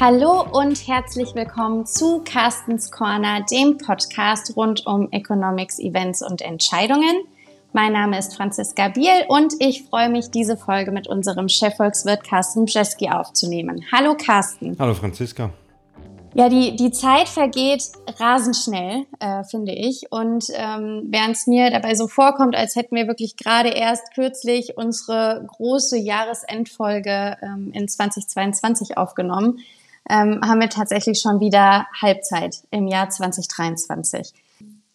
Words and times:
Hallo 0.00 0.44
und 0.50 0.88
herzlich 0.88 1.36
willkommen 1.36 1.86
zu 1.86 2.20
Carstens 2.24 2.90
Corner, 2.90 3.44
dem 3.48 3.78
Podcast 3.78 4.56
rund 4.56 4.84
um 4.86 5.08
Economics, 5.12 5.78
Events 5.78 6.20
und 6.20 6.42
Entscheidungen. 6.42 7.22
Mein 7.72 7.92
Name 7.92 8.18
ist 8.18 8.34
Franziska 8.36 8.88
Biel 8.88 9.24
und 9.28 9.54
ich 9.60 9.84
freue 9.84 10.08
mich, 10.08 10.30
diese 10.32 10.56
Folge 10.56 10.90
mit 10.90 11.06
unserem 11.06 11.48
Chefvolkswirt 11.48 12.24
Carsten 12.24 12.64
Bjeski 12.64 13.08
aufzunehmen. 13.08 13.84
Hallo 13.92 14.16
Carsten. 14.16 14.76
Hallo 14.80 14.94
Franziska. 14.94 15.50
Ja, 16.34 16.48
die, 16.48 16.74
die 16.74 16.90
Zeit 16.90 17.28
vergeht 17.28 17.84
rasend 18.18 18.56
schnell, 18.56 19.06
äh, 19.20 19.44
finde 19.44 19.72
ich. 19.72 20.10
Und 20.10 20.46
ähm, 20.54 21.04
während 21.06 21.36
es 21.36 21.46
mir 21.46 21.70
dabei 21.70 21.94
so 21.94 22.08
vorkommt, 22.08 22.56
als 22.56 22.74
hätten 22.74 22.96
wir 22.96 23.06
wirklich 23.06 23.36
gerade 23.36 23.68
erst 23.68 24.12
kürzlich 24.14 24.76
unsere 24.76 25.46
große 25.56 25.96
Jahresendfolge 25.96 27.36
ähm, 27.40 27.70
in 27.72 27.86
2022 27.86 28.98
aufgenommen, 28.98 29.60
ähm, 30.08 30.40
haben 30.44 30.60
wir 30.60 30.68
tatsächlich 30.68 31.20
schon 31.20 31.40
wieder 31.40 31.86
Halbzeit 32.00 32.62
im 32.70 32.86
Jahr 32.86 33.10
2023. 33.10 34.32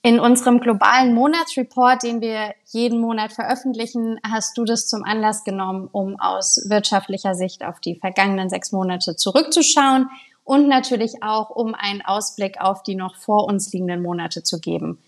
In 0.01 0.19
unserem 0.19 0.61
globalen 0.61 1.13
Monatsreport, 1.13 2.03
den 2.03 2.21
wir 2.21 2.53
jeden 2.67 3.01
Monat 3.01 3.33
veröffentlichen, 3.33 4.17
hast 4.25 4.57
du 4.57 4.63
das 4.63 4.87
zum 4.87 5.03
Anlass 5.03 5.43
genommen, 5.43 5.89
um 5.91 6.17
aus 6.19 6.65
wirtschaftlicher 6.69 7.35
Sicht 7.35 7.65
auf 7.65 7.81
die 7.81 7.95
vergangenen 7.95 8.49
sechs 8.49 8.71
Monate 8.71 9.17
zurückzuschauen 9.17 10.09
und 10.45 10.69
natürlich 10.69 11.21
auch, 11.21 11.49
um 11.49 11.75
einen 11.75 12.01
Ausblick 12.01 12.61
auf 12.61 12.81
die 12.81 12.95
noch 12.95 13.15
vor 13.15 13.45
uns 13.45 13.73
liegenden 13.73 14.01
Monate 14.01 14.41
zu 14.41 14.59
geben. 14.59 14.99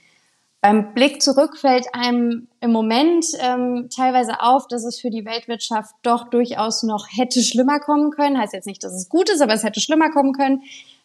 Beim 0.62 0.94
Blick 0.94 1.24
zurück 1.24 1.58
fällt 1.58 1.88
einem 1.94 2.48
im 2.60 2.72
Moment 2.72 3.26
ähm, 3.40 3.90
teilweise 3.94 4.42
auf, 4.42 4.68
dass 4.68 4.86
es 4.86 5.00
für 5.00 5.10
die 5.10 5.26
Weltwirtschaft 5.26 5.96
doch 6.04 6.30
durchaus 6.30 6.84
noch 6.84 7.08
hätte 7.10 7.42
schlimmer 7.42 7.80
kommen 7.80 8.12
können. 8.12 8.38
Heißt 8.38 8.54
jetzt 8.54 8.68
nicht, 8.68 8.84
dass 8.84 8.94
es 8.94 9.10
gut 9.10 9.30
ist, 9.32 9.42
aber 9.42 9.54
es 9.54 9.64
hätte 9.64 9.82
schlimmer 9.82 10.12
kommen 10.12 10.34
können, 10.34 10.62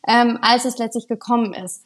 ähm, 0.07 0.39
als 0.43 0.67
es 0.67 0.77
letztlich 0.77 1.09
gekommen 1.09 1.55
ist. 1.55 1.85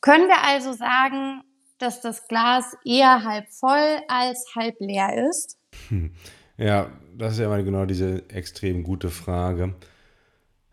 Können 0.00 0.28
wir 0.28 0.42
also 0.42 0.72
sagen, 0.72 1.42
dass 1.76 2.00
das 2.00 2.26
Glas 2.26 2.74
eher 2.86 3.22
halb 3.22 3.48
voll 3.50 3.98
als 4.08 4.46
halb 4.56 4.76
leer 4.80 5.28
ist? 5.28 5.58
Hm. 5.90 6.12
Ja, 6.56 6.90
das 7.16 7.34
ist 7.34 7.40
ja 7.40 7.46
immer 7.46 7.62
genau 7.62 7.84
diese 7.84 8.28
extrem 8.30 8.82
gute 8.82 9.10
Frage. 9.10 9.74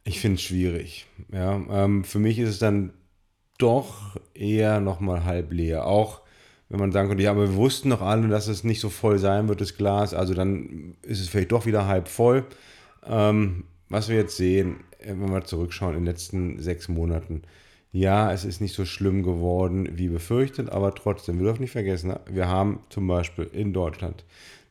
Ich 0.06 0.22
finde 0.22 0.36
es 0.36 0.44
schwierig. 0.44 1.08
Ja, 1.32 1.56
ähm, 1.56 2.06
für 2.06 2.20
mich 2.20 2.40
ist 2.40 2.50
es 2.50 2.60
dann 2.60 2.94
doch 3.58 4.16
eher 4.36 4.80
nochmal 4.80 5.26
halb 5.26 5.52
leer. 5.52 5.86
Auch 5.86 6.22
wenn 6.70 6.80
man 6.80 6.92
sagen 6.92 7.10
könnte, 7.10 7.24
ja, 7.24 7.32
aber 7.32 7.50
wir 7.50 7.56
wussten 7.56 7.90
doch 7.90 8.02
alle, 8.02 8.28
dass 8.28 8.48
es 8.48 8.64
nicht 8.64 8.80
so 8.80 8.90
voll 8.90 9.20
sein 9.20 9.48
wird, 9.48 9.62
das 9.62 9.78
Glas. 9.78 10.14
Also 10.14 10.34
dann 10.34 10.96
ist 11.04 11.20
es 11.20 11.30
vielleicht 11.30 11.52
doch 11.52 11.66
wieder 11.66 11.88
halb 11.88 12.08
voll. 12.08 12.46
Ähm, 13.06 13.66
was 13.90 14.10
wir 14.10 14.16
jetzt 14.16 14.38
sehen, 14.38 14.78
äh, 15.00 15.10
wenn 15.10 15.32
wir 15.32 15.44
zurückschauen 15.44 15.94
in 15.94 16.00
den 16.02 16.08
letzten 16.08 16.60
sechs 16.60 16.88
Monaten, 16.88 17.44
ja, 17.92 18.34
es 18.34 18.44
ist 18.44 18.60
nicht 18.60 18.76
so 18.76 18.84
schlimm 18.84 19.24
geworden 19.24 19.90
wie 19.94 20.10
befürchtet, 20.10 20.70
aber 20.70 20.94
trotzdem, 20.94 21.38
wir 21.38 21.46
dürfen 21.46 21.62
nicht 21.62 21.72
vergessen, 21.72 22.14
wir 22.30 22.50
haben 22.50 22.80
zum 22.90 23.08
Beispiel 23.08 23.50
in 23.54 23.72
Deutschland 23.72 24.26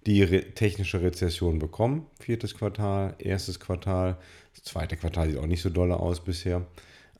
die 0.04 0.22
re 0.22 0.42
technische 0.54 1.00
Rezession 1.00 1.58
bekommen, 1.58 2.06
viertes 2.20 2.54
Quartal, 2.54 3.14
erstes 3.18 3.60
Quartal, 3.60 4.18
das 4.54 4.64
zweite 4.64 4.96
Quartal 4.96 5.30
sieht 5.30 5.38
auch 5.38 5.46
nicht 5.46 5.62
so 5.62 5.70
doll 5.70 5.90
aus 5.92 6.20
bisher. 6.20 6.66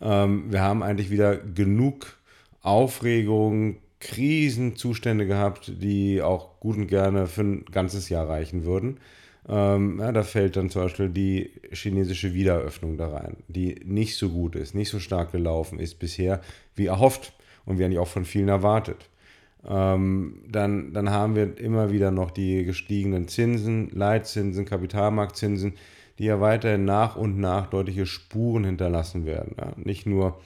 Ähm, 0.03 0.53
wir 0.53 0.61
haben 0.61 0.83
eigentlich 0.83 1.11
wieder 1.11 1.37
genug 1.39 2.19
Aufregung, 2.65 3.77
Krisenzustände 4.01 5.27
gehabt, 5.27 5.73
die 5.81 6.21
auch 6.23 6.59
gut 6.61 6.77
und 6.77 6.89
gerne 6.89 7.27
für 7.27 7.43
ein 7.43 7.65
ganzes 7.67 8.09
Jahr 8.09 8.29
reichen 8.29 8.65
würden. 8.65 8.99
Ähm, 9.49 9.99
ja, 10.01 10.13
da 10.13 10.23
fällt 10.23 10.57
dann 10.57 10.71
zum 10.71 10.83
Beispiel 10.83 11.11
die 11.11 11.51
chinesische 11.73 12.33
Wiedereröffnung 12.33 12.97
da 12.97 13.09
rein, 13.09 13.37
die 13.49 13.77
nicht 13.85 14.17
so 14.17 14.31
gut 14.31 14.57
ist, 14.57 14.75
nicht 14.75 14.89
so 14.89 14.99
stark 14.99 15.33
gelaufen 15.33 15.79
ist 15.79 15.99
bisher, 15.99 16.41
wie 16.75 16.87
erhofft 16.87 17.35
und 17.67 17.79
wie 17.79 17.85
eigentlich 17.85 17.99
auch 17.99 18.09
von 18.09 18.25
vielen 18.25 18.49
erwartet. 18.49 19.11
Ähm, 19.67 20.43
dann, 20.49 20.95
dann 20.95 21.11
haben 21.11 21.37
wir 21.37 21.59
immer 21.59 21.91
wieder 21.91 22.11
noch 22.11 22.31
die 22.31 22.65
gestiegenen 22.65 23.29
Zinsen, 23.29 23.91
Leitzinsen, 23.91 24.65
Kapitalmarktzinsen, 24.65 25.75
die 26.19 26.25
ja 26.25 26.41
weiterhin 26.41 26.87
nach 26.87 27.17
und 27.17 27.39
nach 27.39 27.67
deutliche 27.67 28.07
Spuren 28.07 28.65
hinterlassen 28.65 29.27
werden. 29.27 29.55
Ja? 29.59 29.73
Nicht 29.77 30.07
nur 30.07 30.41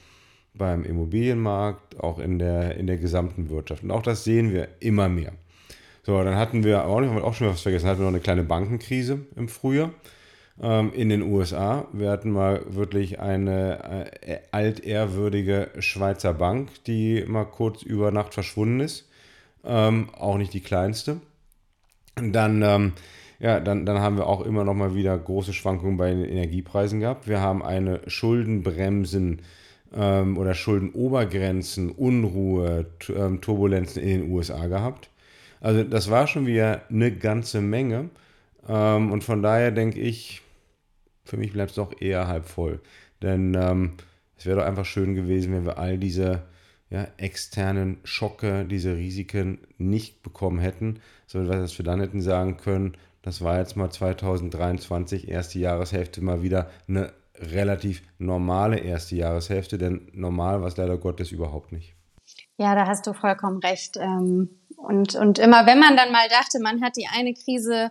beim 0.58 0.84
Immobilienmarkt, 0.84 2.00
auch 2.00 2.19
in 2.19 2.38
der, 2.38 2.76
in 2.76 2.86
der 2.86 2.98
gesamten 2.98 3.48
Wirtschaft. 3.48 3.82
Und 3.82 3.91
auch 3.91 4.02
das 4.02 4.24
sehen 4.24 4.52
wir 4.52 4.69
immer 4.80 5.08
mehr. 5.08 5.32
So, 6.02 6.22
dann 6.22 6.36
hatten 6.36 6.64
wir 6.64 6.86
auch, 6.86 7.00
nicht, 7.00 7.10
auch 7.12 7.34
schon 7.34 7.48
was 7.48 7.62
vergessen, 7.62 7.88
hatten 7.88 8.00
wir 8.00 8.04
noch 8.04 8.12
eine 8.12 8.20
kleine 8.20 8.42
Bankenkrise 8.42 9.26
im 9.36 9.48
Frühjahr 9.48 9.91
ähm, 10.60 10.92
in 10.94 11.08
den 11.08 11.22
USA. 11.22 11.86
Wir 11.92 12.10
hatten 12.10 12.30
mal 12.30 12.62
wirklich 12.69 13.20
eine 13.20 14.10
äh, 14.22 14.38
altehrwürdige 14.50 15.70
Schweizer 15.78 16.34
Bank, 16.34 16.84
die 16.84 17.25
mal 17.26 17.44
kurz 17.44 17.82
über 17.82 18.10
Nacht 18.10 18.34
verschwunden 18.34 18.80
ist. 18.80 19.08
Ähm, 19.64 20.08
auch 20.12 20.38
nicht 20.38 20.52
die 20.54 20.60
kleinste. 20.60 21.20
Dann 22.16 22.62
ähm, 22.62 22.92
ja, 23.40 23.60
dann, 23.60 23.86
dann 23.86 24.00
haben 24.00 24.16
wir 24.16 24.26
auch 24.26 24.40
immer 24.40 24.64
noch 24.64 24.75
mal 24.75 24.94
wieder 24.94 25.16
große 25.16 25.52
Schwankungen 25.52 25.96
bei 25.96 26.10
den 26.10 26.25
Energiepreisen 26.25 27.00
gehabt. 27.00 27.28
Wir 27.28 27.40
haben 27.40 27.62
eine 27.62 28.00
Schuldenbremsen 28.08 29.42
ähm, 29.94 30.37
oder 30.38 30.54
Schuldenobergrenzen, 30.54 31.91
Unruhe, 31.91 32.87
ähm, 33.15 33.41
Turbulenzen 33.41 34.03
in 34.03 34.22
den 34.22 34.31
USA 34.31 34.66
gehabt. 34.66 35.10
Also 35.60 35.82
das 35.82 36.10
war 36.10 36.26
schon 36.26 36.47
wieder 36.47 36.82
eine 36.91 37.12
ganze 37.12 37.60
Menge. 37.60 38.10
Ähm, 38.69 39.12
und 39.12 39.25
von 39.25 39.43
daher 39.43 39.71
denke 39.71 40.00
ich, 40.00 40.43
für 41.25 41.37
mich 41.37 41.53
bleibt 41.53 41.71
es 41.71 41.76
doch 41.76 42.00
eher 42.00 42.28
halb 42.28 42.47
voll. 42.47 42.81
Denn 43.22 43.54
ähm, 43.54 43.93
es 44.37 44.47
wäre 44.47 44.59
doch 44.60 44.66
einfach 44.66 44.84
schön 44.84 45.15
gewesen, 45.15 45.53
wenn 45.53 45.66
wir 45.66 45.78
all 45.78 45.99
diese 45.99 46.43
ja, 46.91 47.06
externen 47.16 47.99
Schocke, 48.05 48.65
diese 48.65 48.97
Risiken 48.97 49.59
nicht 49.76 50.22
bekommen 50.22 50.59
hätten, 50.59 51.00
sondern 51.26 51.62
was 51.62 51.76
wir 51.76 51.84
dann 51.84 52.00
hätten 52.00 52.22
sagen 52.22 52.56
können, 52.56 52.97
das 53.22 53.43
war 53.43 53.59
jetzt 53.59 53.76
mal 53.76 53.91
2023, 53.91 55.28
erste 55.28 55.59
Jahreshälfte, 55.59 56.22
mal 56.22 56.43
wieder 56.43 56.70
eine 56.88 57.12
relativ 57.41 58.03
normale 58.19 58.78
erste 58.78 59.16
Jahreshälfte, 59.16 59.78
denn 59.78 60.10
normal 60.12 60.60
war 60.60 60.69
es 60.69 60.76
leider 60.76 60.99
Gottes 60.99 61.32
überhaupt 61.32 61.72
nicht. 61.72 61.94
Ja, 62.56 62.75
da 62.75 62.87
hast 62.87 63.06
du 63.06 63.12
vollkommen 63.12 63.59
recht. 63.59 63.97
Ähm, 63.97 64.50
und, 64.76 65.15
und 65.15 65.38
immer, 65.38 65.66
wenn 65.66 65.78
man 65.78 65.97
dann 65.97 66.12
mal 66.12 66.28
dachte, 66.28 66.60
man 66.60 66.82
hat 66.82 66.97
die 66.97 67.09
eine 67.12 67.34
Krise 67.34 67.91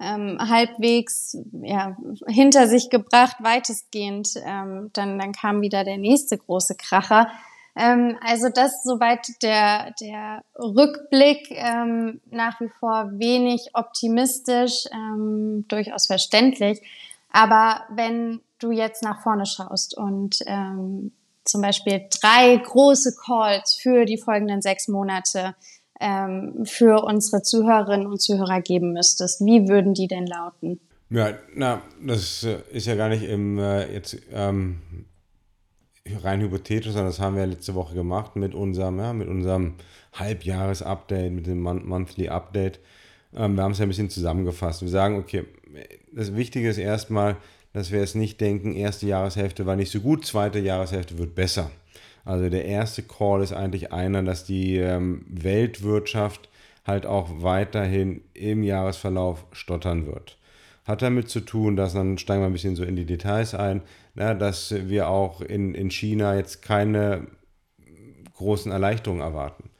ähm, 0.00 0.38
halbwegs 0.40 1.36
ja, 1.62 1.96
hinter 2.26 2.68
sich 2.68 2.90
gebracht, 2.90 3.36
weitestgehend, 3.40 4.34
ähm, 4.44 4.90
dann, 4.92 5.18
dann 5.18 5.32
kam 5.32 5.60
wieder 5.60 5.84
der 5.84 5.98
nächste 5.98 6.38
große 6.38 6.76
Kracher. 6.76 7.28
Ähm, 7.76 8.16
also 8.20 8.48
das 8.48 8.82
soweit 8.84 9.42
der, 9.42 9.94
der 10.00 10.42
Rückblick 10.56 11.48
ähm, 11.50 12.20
nach 12.30 12.60
wie 12.60 12.70
vor 12.80 13.10
wenig 13.12 13.70
optimistisch, 13.74 14.84
ähm, 14.92 15.64
durchaus 15.68 16.06
verständlich. 16.06 16.80
Aber 17.30 17.84
wenn 17.90 18.40
du 18.58 18.70
jetzt 18.70 19.02
nach 19.02 19.22
vorne 19.22 19.46
schaust 19.46 19.96
und 19.96 20.38
ähm, 20.46 21.12
zum 21.44 21.62
Beispiel 21.62 22.06
drei 22.20 22.56
große 22.56 23.16
Calls 23.24 23.74
für 23.74 24.04
die 24.04 24.18
folgenden 24.18 24.62
sechs 24.62 24.88
Monate 24.88 25.54
ähm, 26.00 26.64
für 26.64 27.02
unsere 27.04 27.42
Zuhörerinnen 27.42 28.06
und 28.06 28.20
Zuhörer 28.20 28.60
geben 28.60 28.92
müsstest, 28.92 29.40
wie 29.44 29.68
würden 29.68 29.94
die 29.94 30.06
denn 30.06 30.26
lauten? 30.26 30.80
Ja, 31.10 31.32
na, 31.54 31.82
das 32.06 32.44
äh, 32.44 32.58
ist 32.70 32.86
ja 32.86 32.94
gar 32.94 33.08
nicht 33.08 33.24
im 33.24 33.58
äh, 33.58 33.92
jetzt 33.92 34.18
ähm, 34.30 35.06
rein 36.22 36.40
hypothetisch, 36.40 36.92
sondern 36.92 37.08
das 37.08 37.20
haben 37.20 37.36
wir 37.36 37.46
letzte 37.46 37.74
Woche 37.74 37.94
gemacht 37.94 38.36
mit 38.36 38.54
unserem, 38.54 38.98
ja, 38.98 39.12
mit 39.12 39.28
unserem 39.28 39.74
Halbjahres-Update, 40.12 41.32
mit 41.32 41.46
dem 41.46 41.60
Monthly 41.60 42.28
Update. 42.28 42.80
Ähm, 43.34 43.56
wir 43.56 43.62
haben 43.62 43.72
es 43.72 43.78
ja 43.78 43.86
ein 43.86 43.88
bisschen 43.88 44.10
zusammengefasst. 44.10 44.82
Wir 44.82 44.88
sagen, 44.88 45.18
okay, 45.18 45.46
das 46.12 46.34
Wichtige 46.36 46.68
ist 46.68 46.78
erstmal, 46.78 47.36
dass 47.72 47.90
wir 47.90 48.02
es 48.02 48.14
nicht 48.14 48.40
denken, 48.40 48.74
erste 48.74 49.06
Jahreshälfte 49.06 49.66
war 49.66 49.76
nicht 49.76 49.90
so 49.90 50.00
gut, 50.00 50.26
zweite 50.26 50.58
Jahreshälfte 50.58 51.18
wird 51.18 51.34
besser. 51.34 51.70
Also 52.24 52.48
der 52.48 52.64
erste 52.64 53.02
Call 53.02 53.42
ist 53.42 53.52
eigentlich 53.52 53.92
einer, 53.92 54.22
dass 54.22 54.44
die 54.44 54.76
ähm, 54.76 55.24
Weltwirtschaft 55.28 56.48
halt 56.86 57.06
auch 57.06 57.42
weiterhin 57.42 58.22
im 58.34 58.62
Jahresverlauf 58.62 59.46
stottern 59.52 60.06
wird. 60.06 60.38
Hat 60.84 61.02
damit 61.02 61.28
zu 61.28 61.40
tun, 61.40 61.76
dass 61.76 61.92
dann 61.92 62.18
steigen 62.18 62.42
wir 62.42 62.46
ein 62.46 62.52
bisschen 62.52 62.76
so 62.76 62.82
in 62.82 62.96
die 62.96 63.04
Details 63.04 63.54
ein, 63.54 63.82
dass 64.14 64.74
wir 64.88 65.08
auch 65.08 65.40
in, 65.40 65.74
in 65.74 65.90
China 65.90 66.34
jetzt 66.34 66.62
keine 66.62 67.26
großen 68.34 68.72
Erleichterungen 68.72 69.22
erwarten. 69.22 69.70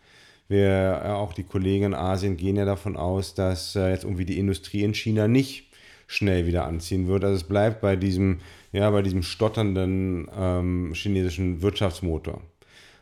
Wir, 0.49 1.03
auch 1.17 1.35
die 1.35 1.45
Kollegen 1.45 1.87
in 1.87 1.95
Asien 1.95 2.37
gehen 2.37 2.57
ja 2.57 2.65
davon 2.65 2.97
aus, 2.97 3.35
dass 3.35 3.77
äh, 3.77 3.91
jetzt 3.91 4.05
irgendwie 4.05 4.25
die 4.25 4.39
Industrie 4.39 4.83
in 4.83 4.95
China 4.95 5.29
nicht 5.29 5.68
schnell 6.09 6.47
wieder 6.47 6.65
anziehen 6.65 7.07
wird. 7.07 7.23
Also 7.23 7.37
es 7.37 7.45
bleibt 7.45 7.81
bei 7.81 7.95
diesem, 7.95 8.39
ja, 8.73 8.91
bei 8.91 9.03
diesem 9.03 9.23
stotternden 9.23 10.27
ähm, 10.37 10.93
chinesischen 10.95 11.63
Wirtschaftsmotor. 11.63 12.43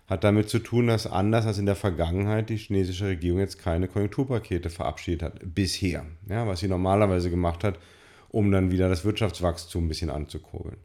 Hat 0.09 0.25
damit 0.25 0.49
zu 0.49 0.59
tun, 0.59 0.89
dass 0.89 1.07
anders 1.07 1.47
als 1.47 1.59
in 1.59 1.67
der 1.67 1.77
Vergangenheit 1.77 2.51
die 2.51 2.57
chinesische 2.57 3.07
Regierung 3.07 3.41
jetzt 3.41 3.59
keine 3.59 3.89
Konjunkturpakete 3.89 4.71
verabschiedet 4.71 5.23
hat. 5.23 5.41
Bisher. 5.55 6.05
Ja, 6.29 6.47
was 6.47 6.61
sie 6.61 6.69
normalerweise 6.69 7.31
gemacht 7.31 7.65
hat, 7.65 7.79
um 8.29 8.51
dann 8.51 8.71
wieder 8.71 8.89
das 8.89 9.05
Wirtschaftswachstum 9.05 9.87
ein 9.87 9.89
bisschen 9.89 10.11
anzukurbeln. 10.11 10.77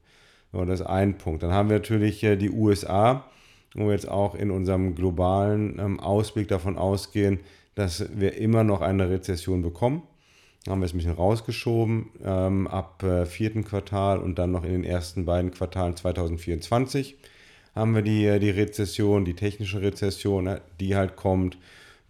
So, 0.51 0.63
das 0.63 0.81
ist 0.81 0.85
ein 0.85 1.17
Punkt. 1.17 1.43
Dann 1.43 1.51
haben 1.51 1.69
wir 1.69 1.77
natürlich 1.77 2.23
äh, 2.23 2.35
die 2.35 2.51
USA, 2.51 3.25
wo 3.73 3.85
wir 3.85 3.93
jetzt 3.93 4.07
auch 4.07 4.35
in 4.35 4.51
unserem 4.51 4.93
globalen 4.93 5.79
ähm, 5.79 5.99
Ausblick 5.99 6.47
davon 6.49 6.77
ausgehen, 6.77 7.39
dass 7.73 8.05
wir 8.13 8.37
immer 8.37 8.63
noch 8.63 8.81
eine 8.81 9.09
Rezession 9.09 9.63
bekommen. 9.63 10.03
Haben 10.67 10.81
wir 10.81 10.85
es 10.85 10.93
ein 10.93 10.97
bisschen 10.97 11.13
rausgeschoben 11.13 12.09
ähm, 12.23 12.67
ab 12.67 13.01
äh, 13.03 13.25
vierten 13.25 13.63
Quartal 13.63 14.19
und 14.19 14.37
dann 14.37 14.51
noch 14.51 14.63
in 14.63 14.71
den 14.71 14.83
ersten 14.83 15.25
beiden 15.25 15.51
Quartalen 15.51 15.95
2024 15.95 17.17
haben 17.75 17.95
wir 17.95 18.01
die, 18.01 18.25
äh, 18.25 18.39
die 18.39 18.49
Rezession, 18.49 19.25
die 19.25 19.33
technische 19.33 19.81
Rezession, 19.81 20.47
äh, 20.47 20.61
die 20.79 20.95
halt 20.95 21.15
kommt 21.15 21.57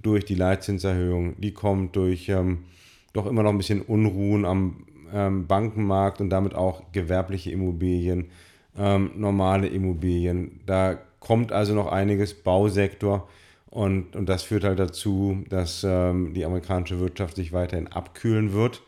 durch 0.02 0.26
die 0.26 0.36
Leitzinserhöhung, 0.36 1.40
die 1.40 1.54
kommt 1.54 1.96
durch 1.96 2.28
ähm, 2.30 2.66
doch 3.14 3.26
immer 3.26 3.44
noch 3.44 3.52
ein 3.52 3.58
bisschen 3.58 3.82
Unruhen 3.82 4.46
am 4.46 4.86
ähm, 5.14 5.48
Bankenmarkt 5.48 6.22
und 6.22 6.30
damit 6.30 6.56
auch 6.56 6.92
gewerbliche 6.92 7.52
Immobilien, 7.52 8.32
ähm, 8.78 9.12
normale 9.16 9.68
Immobilien. 9.68 10.62
Da 10.66 10.98
kommt 11.20 11.52
also 11.52 11.74
noch 11.74 11.92
einiges, 11.92 12.34
Bausektor. 12.34 13.28
Und, 13.72 14.18
und 14.18 14.28
das 14.28 14.44
führt 14.44 14.66
halt 14.66 14.80
dazu, 14.80 15.44
dass 15.50 15.86
ähm, 15.88 16.34
die 16.34 16.44
amerikanische 16.46 17.00
Wirtschaft 17.00 17.38
sich 17.38 17.54
weiterhin 17.54 17.88
abkühlen 17.88 18.54
wird. 18.54 18.82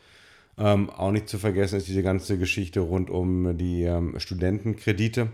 Ähm, 0.57 0.89
auch 0.89 1.11
nicht 1.11 1.29
zu 1.29 1.39
vergessen 1.39 1.77
ist 1.77 1.87
diese 1.87 2.03
ganze 2.03 2.37
Geschichte 2.37 2.81
rund 2.81 3.09
um 3.09 3.57
die 3.57 3.83
ähm, 3.83 4.19
Studentenkredite, 4.19 5.29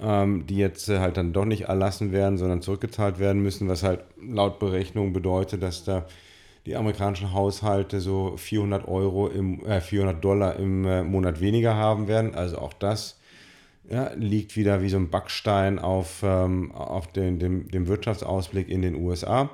ähm, 0.00 0.46
die 0.46 0.56
jetzt 0.56 0.88
äh, 0.88 0.98
halt 0.98 1.16
dann 1.16 1.32
doch 1.32 1.44
nicht 1.44 1.62
erlassen 1.62 2.12
werden, 2.12 2.36
sondern 2.36 2.60
zurückgezahlt 2.60 3.20
werden 3.20 3.40
müssen, 3.42 3.68
was 3.68 3.84
halt 3.84 4.00
laut 4.20 4.58
Berechnung 4.58 5.12
bedeutet, 5.12 5.62
dass 5.62 5.84
da 5.84 6.04
die 6.66 6.76
amerikanischen 6.76 7.32
Haushalte 7.32 8.00
so 8.00 8.36
400 8.36 8.86
Euro 8.88 9.28
im, 9.28 9.64
äh, 9.64 9.80
400 9.80 10.22
Dollar 10.22 10.56
im 10.56 10.84
äh, 10.84 11.04
Monat 11.04 11.40
weniger 11.40 11.76
haben 11.76 12.08
werden. 12.08 12.34
Also 12.34 12.58
auch 12.58 12.72
das 12.72 13.20
ja, 13.88 14.12
liegt 14.14 14.56
wieder 14.56 14.82
wie 14.82 14.88
so 14.88 14.96
ein 14.96 15.10
Backstein 15.10 15.78
auf, 15.78 16.22
ähm, 16.22 16.72
auf 16.72 17.12
den, 17.12 17.38
dem, 17.38 17.68
dem 17.68 17.88
Wirtschaftsausblick 17.88 18.68
in 18.68 18.82
den 18.82 18.94
USA. 18.94 19.50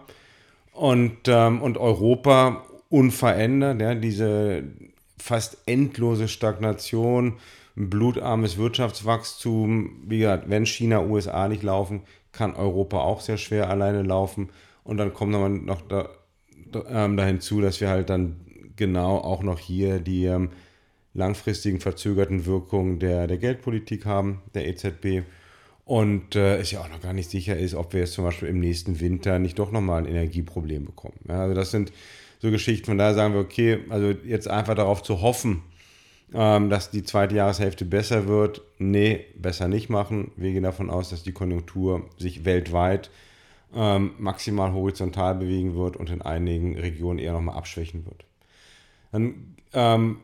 Und, 0.73 1.17
ähm, 1.27 1.61
und 1.61 1.79
Europa 1.79 2.65
unverändert, 2.89 3.81
ja, 3.81 3.95
diese 3.95 4.65
fast 5.19 5.59
endlose 5.67 6.29
Stagnation, 6.29 7.35
blutarmes 7.75 8.57
Wirtschaftswachstum. 8.57 10.03
Wie 10.07 10.21
gesagt, 10.21 10.49
wenn 10.49 10.67
China, 10.67 11.03
USA 11.03 11.49
nicht 11.49 11.63
laufen, 11.63 12.03
kann 12.33 12.55
Europa 12.55 12.99
auch 13.01 13.21
sehr 13.21 13.39
schwer 13.39 13.69
alleine 13.71 14.03
laufen. 14.03 14.51
Und 14.85 14.99
dann 14.99 15.13
kommt 15.13 15.33
noch 15.33 15.83
da, 15.83 16.09
ähm, 16.89 17.17
da 17.17 17.25
hinzu, 17.25 17.61
dass 17.61 17.81
wir 17.81 17.89
halt 17.89 18.11
dann 18.11 18.37
genau 18.77 19.19
auch 19.19 19.43
noch 19.43 19.59
hier 19.59 19.99
die 19.99 20.27
ähm, 20.27 20.51
langfristigen 21.15 21.81
verzögerten 21.81 22.47
Wirkungen 22.47 22.99
der, 22.99 23.27
der 23.27 23.39
Geldpolitik 23.39 24.07
haben, 24.07 24.43
der 24.55 24.69
EZB. 24.69 25.25
Und 25.85 26.37
äh, 26.37 26.59
es 26.59 26.71
ja 26.71 26.81
auch 26.81 26.89
noch 26.91 27.01
gar 27.01 27.15
nicht 27.15 27.31
sicher 27.31 27.57
ist, 27.57 27.75
ob 27.75 27.93
wir 27.95 28.01
jetzt 28.01 28.13
zum 28.13 28.25
Beispiel 28.25 28.49
im 28.49 28.61
nächsten 28.61 29.01
Winter 29.01 29.39
nicht 29.39 29.59
doch 29.59 29.73
nochmal 29.73 30.03
ein 30.03 30.09
Energieproblem 30.09 30.85
bekommen. 30.85 31.19
Ja, 31.27 31.41
also 31.41 31.55
das 31.55 31.71
sind 31.71 31.93
so 32.41 32.51
Geschichten, 32.51 32.87
von 32.87 32.99
daher 32.99 33.15
sagen 33.15 33.35
wir, 33.35 33.41
okay, 33.41 33.79
also 33.89 34.11
jetzt 34.25 34.49
einfach 34.49 34.75
darauf 34.75 35.03
zu 35.03 35.23
hoffen, 35.23 35.63
ähm, 36.35 36.69
dass 36.69 36.91
die 36.91 37.05
zweite 37.05 37.35
Jahreshälfte 37.35 37.85
besser 37.85 38.29
wird. 38.29 38.61
Nee, 38.79 39.25
besser 39.37 39.67
nicht 39.67 39.89
machen. 39.89 40.33
Wir 40.37 40.53
gehen 40.53 40.63
davon 40.63 40.91
aus, 40.91 41.09
dass 41.11 41.23
die 41.23 41.33
Konjunktur 41.33 42.09
sich 42.19 42.45
weltweit 42.45 43.11
ähm, 43.75 44.13
maximal 44.19 44.73
horizontal 44.73 45.35
bewegen 45.35 45.75
wird 45.75 45.97
und 45.97 46.11
in 46.11 46.23
einigen 46.23 46.79
Regionen 46.79 47.19
eher 47.19 47.33
nochmal 47.33 47.57
abschwächen 47.57 48.05
wird. 48.05 48.25
Dann 49.13 49.57
ähm, 49.73 50.19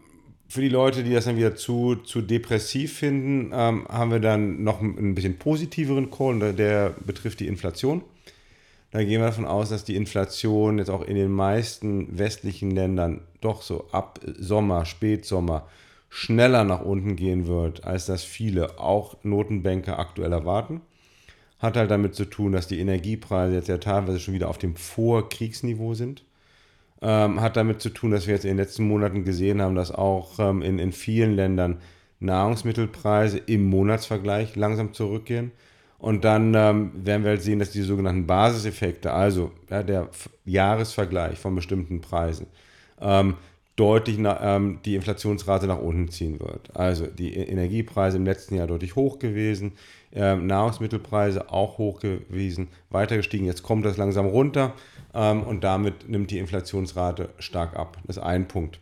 für 0.49 0.61
die 0.61 0.69
Leute, 0.69 1.03
die 1.03 1.13
das 1.13 1.25
dann 1.25 1.37
wieder 1.37 1.57
zu, 1.57 1.97
zu 1.97 2.21
depressiv 2.21 2.99
finden, 2.99 3.51
ähm, 3.55 3.87
haben 3.89 4.11
wir 4.11 4.21
dann 4.21 4.63
noch 4.63 4.81
ein 4.81 5.15
bisschen 5.15 5.39
positiveren 5.39 6.11
Call, 6.11 6.39
der, 6.39 6.53
der 6.53 6.95
betrifft 7.05 7.41
die 7.41 7.49
Inflation. 7.49 8.03
Da 8.91 9.03
gehen 9.03 9.21
wir 9.21 9.27
davon 9.27 9.47
aus, 9.47 9.71
dass 9.71 9.83
die 9.83 9.97
Inflation 9.97 10.79
jetzt 10.79 10.91
auch 10.91 11.03
in 11.03 11.17
den 11.17 11.33
meisten 11.33 12.17
westlichen 12.17 12.71
Ländern 12.71 13.23
doch 13.41 13.63
so 13.63 13.87
ab 13.91 14.21
Sommer, 14.39 14.85
Spätsommer 14.85 15.67
schneller 16.09 16.63
nach 16.63 16.81
unten 16.81 17.17
gehen 17.17 17.49
wird, 17.49 17.83
als 17.83 18.07
das 18.07 18.23
viele, 18.23 18.79
auch 18.79 19.17
Notenbanker 19.25 19.99
aktuell 19.99 20.31
erwarten. 20.31 20.81
Hat 21.59 21.77
halt 21.77 21.91
damit 21.91 22.15
zu 22.15 22.25
tun, 22.25 22.53
dass 22.53 22.69
die 22.69 22.79
Energiepreise 22.79 23.57
jetzt 23.57 23.69
ja 23.69 23.79
teilweise 23.79 24.21
schon 24.21 24.35
wieder 24.35 24.49
auf 24.49 24.59
dem 24.59 24.77
Vorkriegsniveau 24.77 25.95
sind. 25.95 26.23
Ähm, 27.07 27.43
hat 27.43 27.59
damit 27.59 27.83
zu 27.83 27.91
tun, 27.91 28.13
dass 28.13 28.27
wir 28.27 28.33
jetzt 28.33 28.45
in 28.45 28.53
den 28.53 28.57
letzten 28.57 28.89
Monaten 28.89 29.25
gesehen 29.25 29.61
haben, 29.61 29.75
dass 29.75 29.91
auch 29.91 30.39
ähm, 30.39 30.63
in, 30.63 30.79
in 30.79 30.91
vielen 30.91 31.37
Ländern 31.37 31.77
Nahrungsmittelpreise 32.19 33.37
im 33.37 33.69
Monatsvergleich 33.69 34.57
langsam 34.57 34.95
zurückgehen. 34.95 35.53
Und 35.99 36.25
dann 36.25 36.55
ähm, 36.55 36.93
werden 36.95 37.25
wir 37.25 37.33
halt 37.33 37.43
sehen, 37.43 37.59
dass 37.59 37.73
die 37.73 37.83
sogenannten 37.83 38.27
Basiseffekte, 38.27 39.13
also 39.13 39.53
ja, 39.69 39.83
der 39.83 40.09
Jahresvergleich 40.47 41.39
von 41.39 41.55
bestimmten 41.55 42.01
Preisen, 42.01 42.47
ähm, 43.03 43.35
deutlich 43.77 44.17
na, 44.19 44.57
ähm, 44.57 44.79
die 44.87 44.95
Inflationsrate 44.95 45.67
nach 45.67 45.81
unten 45.81 46.09
ziehen 46.09 46.41
wird. 46.41 46.75
Also 46.75 47.07
die 47.07 47.35
e-, 47.35 47.45
Energiepreise 47.45 48.17
im 48.17 48.25
letzten 48.25 48.55
Jahr 48.55 48.67
deutlich 48.67 48.97
hoch 48.97 49.19
gewesen, 49.19 49.73
ähm, 50.15 50.47
Nahrungsmittelpreise 50.47 51.51
auch 51.51 51.79
hoch 51.79 52.01
gewesen, 52.01 52.69
weiter 52.91 53.17
gestiegen. 53.17 53.47
Jetzt 53.47 53.63
kommt 53.63 53.85
das 53.85 53.97
langsam 53.97 54.27
runter 54.27 54.73
ähm, 55.13 55.43
und 55.43 55.65
damit 55.65 56.09
nimmt 56.09 56.31
die 56.31 56.39
Inflationsrate 56.39 57.31
stark 57.39 57.77
ab. 57.77 57.99
Das 58.07 58.17
ist 58.17 58.23
ein 58.23 58.49
Punkt. 58.49 58.79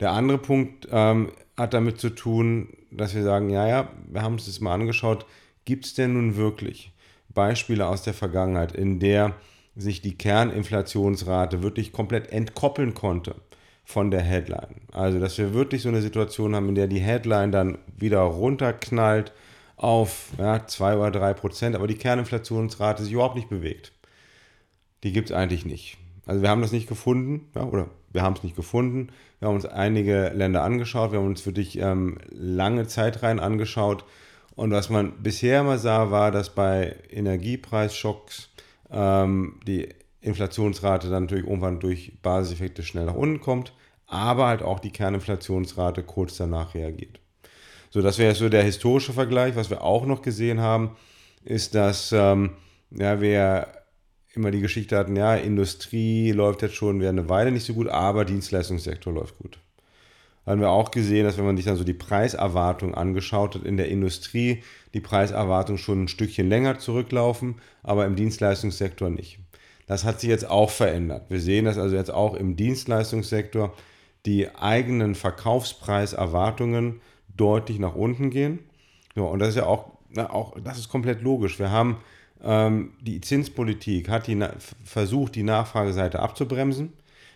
Der 0.00 0.12
andere 0.12 0.38
Punkt 0.38 0.88
ähm, 0.90 1.32
hat 1.56 1.74
damit 1.74 2.00
zu 2.00 2.10
tun, 2.10 2.68
dass 2.90 3.14
wir 3.14 3.22
sagen, 3.22 3.50
ja, 3.50 3.68
ja, 3.68 3.88
wir 4.08 4.22
haben 4.22 4.34
uns 4.34 4.46
das 4.46 4.60
mal 4.60 4.74
angeschaut, 4.74 5.26
gibt 5.64 5.84
es 5.84 5.94
denn 5.94 6.14
nun 6.14 6.36
wirklich 6.36 6.92
Beispiele 7.28 7.86
aus 7.86 8.02
der 8.02 8.14
Vergangenheit, 8.14 8.72
in 8.72 8.98
der 8.98 9.34
sich 9.76 10.00
die 10.00 10.16
Kerninflationsrate 10.16 11.62
wirklich 11.62 11.92
komplett 11.92 12.32
entkoppeln 12.32 12.94
konnte 12.94 13.36
von 13.84 14.10
der 14.10 14.20
Headline. 14.20 14.82
Also, 14.92 15.20
dass 15.20 15.38
wir 15.38 15.54
wirklich 15.54 15.82
so 15.82 15.88
eine 15.88 16.02
Situation 16.02 16.56
haben, 16.56 16.68
in 16.70 16.74
der 16.74 16.86
die 16.86 17.00
Headline 17.00 17.52
dann 17.52 17.78
wieder 17.96 18.20
runterknallt 18.20 19.32
auf 19.80 20.28
ja, 20.38 20.66
2 20.66 20.96
oder 20.96 21.10
3 21.10 21.34
Prozent, 21.34 21.74
aber 21.74 21.86
die 21.86 21.96
Kerninflationsrate 21.96 23.02
sich 23.02 23.12
überhaupt 23.12 23.36
nicht 23.36 23.48
bewegt 23.48 23.92
die 25.02 25.12
gibt 25.12 25.30
es 25.30 25.36
eigentlich 25.36 25.64
nicht. 25.64 25.96
Also 26.26 26.42
wir 26.42 26.50
haben 26.50 26.62
das 26.62 26.72
nicht 26.72 26.88
gefunden, 26.88 27.48
ja, 27.54 27.64
oder 27.64 27.88
wir 28.12 28.22
haben 28.22 28.34
es 28.34 28.42
nicht 28.42 28.56
gefunden. 28.56 29.08
Wir 29.38 29.48
haben 29.48 29.54
uns 29.54 29.66
einige 29.66 30.28
Länder 30.34 30.62
angeschaut, 30.62 31.12
wir 31.12 31.18
haben 31.18 31.26
uns 31.26 31.46
wirklich 31.46 31.78
ähm, 31.78 32.18
lange 32.30 32.86
Zeitreihen 32.86 33.40
angeschaut. 33.40 34.04
Und 34.54 34.72
was 34.72 34.90
man 34.90 35.22
bisher 35.22 35.62
mal 35.62 35.78
sah, 35.78 36.10
war, 36.10 36.30
dass 36.30 36.54
bei 36.54 36.96
Energiepreisschocks 37.10 38.50
ähm, 38.90 39.60
die 39.66 39.88
Inflationsrate 40.20 41.08
dann 41.08 41.24
natürlich 41.24 41.46
irgendwann 41.46 41.80
durch 41.80 42.18
Basiseffekte 42.20 42.82
schnell 42.82 43.06
nach 43.06 43.14
unten 43.14 43.40
kommt, 43.40 43.72
aber 44.06 44.48
halt 44.48 44.62
auch 44.62 44.80
die 44.80 44.90
Kerninflationsrate 44.90 46.02
kurz 46.02 46.36
danach 46.36 46.74
reagiert. 46.74 47.20
So, 47.90 48.02
das 48.02 48.18
wäre 48.18 48.34
so 48.34 48.48
der 48.48 48.62
historische 48.62 49.12
Vergleich. 49.12 49.56
Was 49.56 49.68
wir 49.68 49.82
auch 49.82 50.06
noch 50.06 50.22
gesehen 50.22 50.60
haben, 50.60 50.96
ist, 51.44 51.74
dass 51.74 52.12
ähm, 52.12 52.52
ja, 52.90 53.20
wir 53.20 53.66
immer 54.34 54.52
die 54.52 54.60
Geschichte 54.60 54.96
hatten, 54.96 55.16
ja, 55.16 55.34
Industrie 55.34 56.30
läuft 56.30 56.62
jetzt 56.62 56.76
schon 56.76 57.02
eine 57.02 57.28
Weile 57.28 57.50
nicht 57.50 57.66
so 57.66 57.74
gut, 57.74 57.88
aber 57.88 58.24
Dienstleistungssektor 58.24 59.12
läuft 59.12 59.38
gut. 59.38 59.58
Haben 60.46 60.60
wir 60.60 60.70
auch 60.70 60.90
gesehen, 60.90 61.24
dass 61.24 61.36
wenn 61.36 61.44
man 61.44 61.56
sich 61.56 61.66
dann 61.66 61.76
so 61.76 61.84
die 61.84 61.92
Preiserwartung 61.92 62.94
angeschaut 62.94 63.56
hat 63.56 63.64
in 63.64 63.76
der 63.76 63.88
Industrie, 63.88 64.62
die 64.94 65.00
Preiserwartung 65.00 65.76
schon 65.76 66.04
ein 66.04 66.08
Stückchen 66.08 66.48
länger 66.48 66.78
zurücklaufen, 66.78 67.60
aber 67.82 68.06
im 68.06 68.16
Dienstleistungssektor 68.16 69.10
nicht. 69.10 69.38
Das 69.86 70.04
hat 70.04 70.20
sich 70.20 70.30
jetzt 70.30 70.48
auch 70.48 70.70
verändert. 70.70 71.26
Wir 71.28 71.40
sehen 71.40 71.64
das 71.64 71.76
also 71.76 71.96
jetzt 71.96 72.12
auch 72.12 72.34
im 72.34 72.56
Dienstleistungssektor, 72.56 73.74
die 74.24 74.54
eigenen 74.54 75.14
Verkaufspreiserwartungen 75.14 77.00
deutlich 77.40 77.78
nach 77.78 77.94
unten 77.94 78.30
gehen. 78.30 78.60
Ja, 79.16 79.22
und 79.22 79.38
das 79.38 79.50
ist 79.50 79.56
ja 79.56 79.66
auch, 79.66 79.86
auch, 80.16 80.56
das 80.62 80.78
ist 80.78 80.88
komplett 80.88 81.22
logisch. 81.22 81.58
Wir 81.58 81.70
haben 81.70 81.98
ähm, 82.42 82.92
die 83.00 83.20
Zinspolitik 83.20 84.08
hat 84.08 84.26
die, 84.26 84.38
versucht, 84.84 85.34
die 85.34 85.42
Nachfrageseite 85.42 86.20
abzubremsen. 86.20 86.92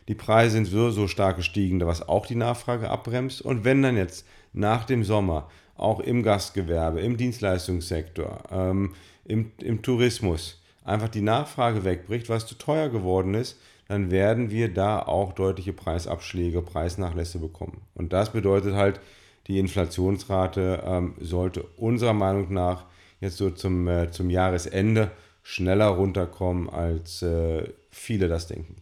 Die 0.08 0.14
Preise 0.14 0.52
sind 0.52 0.66
so, 0.66 0.90
so 0.90 1.08
stark 1.08 1.36
gestiegen, 1.36 1.80
was 1.80 2.06
auch 2.06 2.26
die 2.26 2.34
Nachfrage 2.34 2.90
abbremst. 2.90 3.42
Und 3.42 3.64
wenn 3.64 3.82
dann 3.82 3.96
jetzt 3.96 4.26
nach 4.52 4.84
dem 4.84 5.02
Sommer 5.02 5.48
auch 5.76 6.00
im 6.00 6.22
Gastgewerbe, 6.22 7.00
im 7.00 7.16
Dienstleistungssektor, 7.16 8.42
ähm, 8.50 8.94
im, 9.24 9.52
im 9.58 9.82
Tourismus 9.82 10.62
einfach 10.84 11.08
die 11.08 11.22
Nachfrage 11.22 11.84
wegbricht, 11.84 12.28
was 12.28 12.46
zu 12.46 12.54
teuer 12.56 12.90
geworden 12.90 13.34
ist, 13.34 13.58
dann 13.88 14.10
werden 14.10 14.50
wir 14.50 14.72
da 14.72 15.00
auch 15.00 15.32
deutliche 15.32 15.72
Preisabschläge, 15.72 16.62
Preisnachlässe 16.62 17.38
bekommen. 17.38 17.80
Und 17.94 18.12
das 18.12 18.32
bedeutet 18.32 18.74
halt, 18.74 19.00
die 19.46 19.58
Inflationsrate 19.58 20.82
ähm, 20.84 21.14
sollte 21.20 21.62
unserer 21.76 22.14
Meinung 22.14 22.52
nach 22.52 22.86
jetzt 23.20 23.36
so 23.36 23.50
zum, 23.50 23.88
äh, 23.88 24.10
zum 24.10 24.30
Jahresende 24.30 25.10
schneller 25.42 25.88
runterkommen, 25.88 26.70
als 26.70 27.22
äh, 27.22 27.68
viele 27.90 28.28
das 28.28 28.46
denken. 28.46 28.76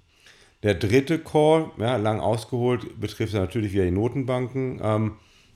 Der 0.62 0.74
dritte 0.74 1.18
Call, 1.18 1.70
ja, 1.78 1.96
lang 1.96 2.20
ausgeholt, 2.20 3.00
betrifft 3.00 3.34
natürlich 3.34 3.72
wieder 3.72 3.84
die 3.84 3.90
Notenbanken. 3.90 4.80
Ähm, 4.82 5.12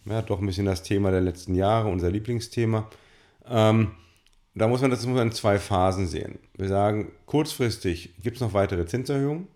Ja, 0.08 0.22
doch 0.22 0.40
ein 0.40 0.46
bisschen 0.46 0.66
das 0.66 0.82
Thema 0.84 1.10
der 1.10 1.20
letzten 1.20 1.54
Jahre, 1.56 1.88
unser 1.88 2.10
Lieblingsthema. 2.10 2.88
Ähm, 3.48 3.90
da 4.54 4.68
muss 4.68 4.80
man 4.80 4.90
das 4.90 5.04
muss 5.04 5.16
man 5.16 5.28
in 5.28 5.32
zwei 5.32 5.58
Phasen 5.58 6.06
sehen. 6.06 6.38
Wir 6.56 6.68
sagen, 6.68 7.10
kurzfristig 7.26 8.14
gibt 8.22 8.36
es 8.36 8.40
noch 8.40 8.54
weitere 8.54 8.86
Zinserhöhungen. 8.86 9.48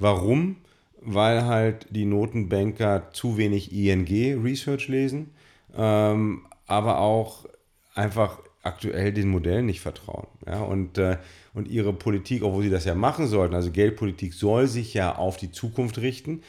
Warum? 0.00 0.56
Weil 1.00 1.44
halt 1.44 1.86
die 1.90 2.04
Notenbanker 2.04 3.10
zu 3.12 3.36
wenig 3.36 3.72
ING-Research 3.72 4.88
lesen, 4.88 5.30
ähm, 5.76 6.46
aber 6.66 6.98
auch 6.98 7.46
einfach 7.94 8.40
aktuell 8.62 9.12
den 9.12 9.28
Modellen 9.28 9.66
nicht 9.66 9.80
vertrauen. 9.80 10.26
Ja, 10.46 10.60
und, 10.60 10.98
äh, 10.98 11.18
und 11.54 11.68
ihre 11.68 11.92
Politik, 11.92 12.42
obwohl 12.42 12.64
sie 12.64 12.70
das 12.70 12.84
ja 12.84 12.94
machen 12.94 13.26
sollten, 13.28 13.54
also 13.54 13.70
Geldpolitik 13.70 14.34
soll 14.34 14.66
sich 14.66 14.92
ja 14.92 15.14
auf 15.16 15.36
die 15.36 15.52
Zukunft 15.52 15.98
richten, 15.98 16.42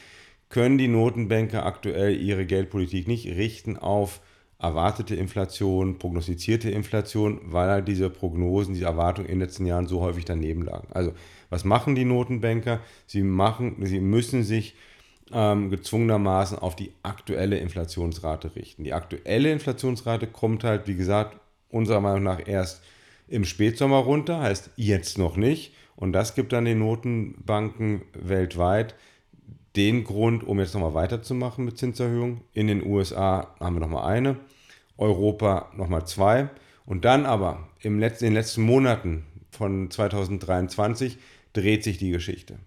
können 0.48 0.78
die 0.78 0.88
Notenbanker 0.88 1.64
aktuell 1.64 2.20
ihre 2.20 2.46
Geldpolitik 2.46 3.06
nicht 3.06 3.26
richten 3.26 3.76
auf 3.76 4.20
erwartete 4.58 5.14
Inflation, 5.14 5.98
prognostizierte 5.98 6.70
Inflation, 6.70 7.40
weil 7.44 7.68
halt 7.68 7.88
diese 7.88 8.10
Prognosen, 8.10 8.74
diese 8.74 8.86
Erwartungen 8.86 9.28
in 9.28 9.36
den 9.36 9.46
letzten 9.46 9.66
Jahren 9.66 9.86
so 9.86 10.00
häufig 10.00 10.24
daneben 10.24 10.62
lagen. 10.62 10.88
Also 10.90 11.12
was 11.48 11.64
machen 11.64 11.94
die 11.94 12.04
Notenbanker? 12.04 12.80
Sie, 13.06 13.22
machen, 13.22 13.76
sie 13.82 14.00
müssen 14.00 14.42
sich 14.42 14.74
ähm, 15.32 15.70
gezwungenermaßen 15.70 16.58
auf 16.58 16.74
die 16.74 16.92
aktuelle 17.02 17.58
Inflationsrate 17.58 18.56
richten. 18.56 18.82
Die 18.82 18.92
aktuelle 18.92 19.52
Inflationsrate 19.52 20.26
kommt 20.26 20.64
halt, 20.64 20.88
wie 20.88 20.96
gesagt, 20.96 21.38
unserer 21.70 22.00
Meinung 22.00 22.24
nach 22.24 22.46
erst 22.46 22.82
im 23.28 23.44
Spätsommer 23.44 23.98
runter, 23.98 24.40
heißt 24.40 24.70
jetzt 24.76 25.18
noch 25.18 25.36
nicht. 25.36 25.74
Und 25.94 26.12
das 26.12 26.34
gibt 26.34 26.52
dann 26.52 26.64
den 26.64 26.78
Notenbanken 26.78 28.02
weltweit 28.12 28.94
den 29.78 30.04
Grund, 30.04 30.46
um 30.46 30.58
jetzt 30.58 30.74
nochmal 30.74 30.94
weiterzumachen 30.94 31.64
mit 31.64 31.78
Zinserhöhungen. 31.78 32.42
In 32.52 32.66
den 32.66 32.84
USA 32.84 33.54
haben 33.60 33.76
wir 33.76 33.80
nochmal 33.80 34.12
eine, 34.12 34.36
Europa 34.98 35.70
nochmal 35.76 36.06
zwei. 36.06 36.50
Und 36.84 37.04
dann 37.04 37.24
aber 37.24 37.68
im 37.80 38.00
letzten, 38.00 38.24
in 38.24 38.30
den 38.32 38.38
letzten 38.38 38.62
Monaten 38.62 39.24
von 39.50 39.90
2023 39.90 41.16
dreht 41.52 41.84
sich 41.84 41.96
die 41.96 42.10
Geschichte. 42.10 42.58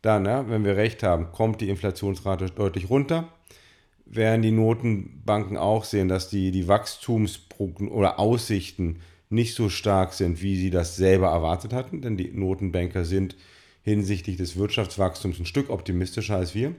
Dann, 0.00 0.26
ja, 0.26 0.48
wenn 0.48 0.64
wir 0.64 0.76
recht 0.76 1.02
haben, 1.02 1.32
kommt 1.32 1.60
die 1.60 1.70
Inflationsrate 1.70 2.46
deutlich 2.50 2.88
runter. 2.88 3.28
Werden 4.06 4.42
die 4.42 4.52
Notenbanken 4.52 5.56
auch 5.56 5.82
sehen, 5.82 6.08
dass 6.08 6.28
die, 6.28 6.52
die 6.52 6.68
Wachstumsprognosen 6.68 7.88
oder 7.88 8.18
Aussichten 8.20 9.00
nicht 9.28 9.54
so 9.54 9.68
stark 9.68 10.12
sind, 10.12 10.40
wie 10.40 10.56
sie 10.56 10.70
das 10.70 10.96
selber 10.96 11.28
erwartet 11.28 11.72
hatten, 11.72 12.00
denn 12.00 12.16
die 12.16 12.30
Notenbanker 12.30 13.04
sind 13.04 13.34
hinsichtlich 13.84 14.38
des 14.38 14.56
Wirtschaftswachstums 14.56 15.38
ein 15.38 15.46
Stück 15.46 15.70
optimistischer 15.70 16.36
als 16.36 16.54
wir. 16.54 16.74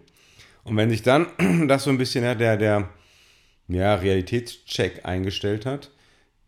Und 0.64 0.76
wenn 0.76 0.90
sich 0.90 1.04
dann 1.04 1.28
das 1.68 1.84
so 1.84 1.92
ein 1.92 1.98
bisschen 1.98 2.24
der, 2.24 2.58
der 2.58 2.90
ja, 3.68 3.96
Realitätscheck 3.96 5.06
eingestellt 5.06 5.66
hat, 5.66 5.92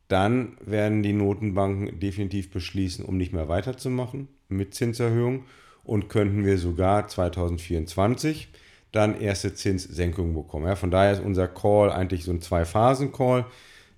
dann 0.08 0.58
werden 0.62 1.04
die 1.04 1.14
Notenbanken 1.14 2.00
definitiv 2.00 2.52
beschließen, 2.52 3.06
um 3.06 3.18
nicht 3.18 3.34
mehr 3.34 3.48
weiterzumachen 3.48 4.28
mit 4.50 4.74
Zinserhöhungen 4.74 5.44
und 5.84 6.10
könnten 6.10 6.46
wir 6.46 6.58
sogar 6.58 7.08
2024 7.08 8.50
dann 8.92 9.20
erste 9.20 9.54
Zinssenkungen 9.54 10.34
bekommen. 10.34 10.66
Ja, 10.66 10.76
von 10.76 10.92
daher 10.92 11.14
ist 11.14 11.22
unser 11.22 11.48
Call 11.48 11.92
eigentlich 11.92 12.24
so 12.24 12.32
ein 12.32 12.42
Zwei-Phasen-Call. 12.42 13.46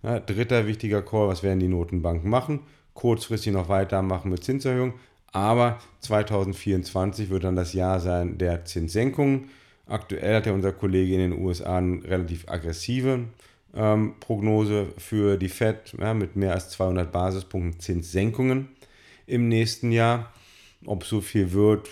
Ja, 0.03 0.19
dritter 0.19 0.65
wichtiger 0.65 1.01
Call, 1.01 1.27
was 1.27 1.43
werden 1.43 1.59
die 1.59 1.67
Notenbanken 1.67 2.29
machen? 2.29 2.61
Kurzfristig 2.93 3.53
noch 3.53 3.69
weitermachen 3.69 4.31
mit 4.31 4.43
Zinserhöhungen, 4.43 4.95
aber 5.31 5.79
2024 6.01 7.29
wird 7.29 7.43
dann 7.43 7.55
das 7.55 7.73
Jahr 7.73 7.99
sein 7.99 8.37
der 8.37 8.65
Zinssenkungen. 8.65 9.49
Aktuell 9.87 10.35
hat 10.35 10.45
ja 10.45 10.53
unser 10.53 10.71
Kollege 10.71 11.13
in 11.13 11.31
den 11.31 11.43
USA 11.43 11.77
eine 11.77 12.03
relativ 12.03 12.47
aggressive 12.47 13.25
ähm, 13.75 14.13
Prognose 14.19 14.87
für 14.97 15.37
die 15.37 15.49
Fed 15.49 15.93
ja, 15.99 16.13
mit 16.13 16.35
mehr 16.35 16.53
als 16.53 16.69
200 16.69 17.11
Basispunkten 17.11 17.79
Zinssenkungen 17.79 18.69
im 19.25 19.47
nächsten 19.47 19.91
Jahr. 19.91 20.31
Ob 20.85 21.03
so 21.03 21.21
viel 21.21 21.51
wird, 21.51 21.89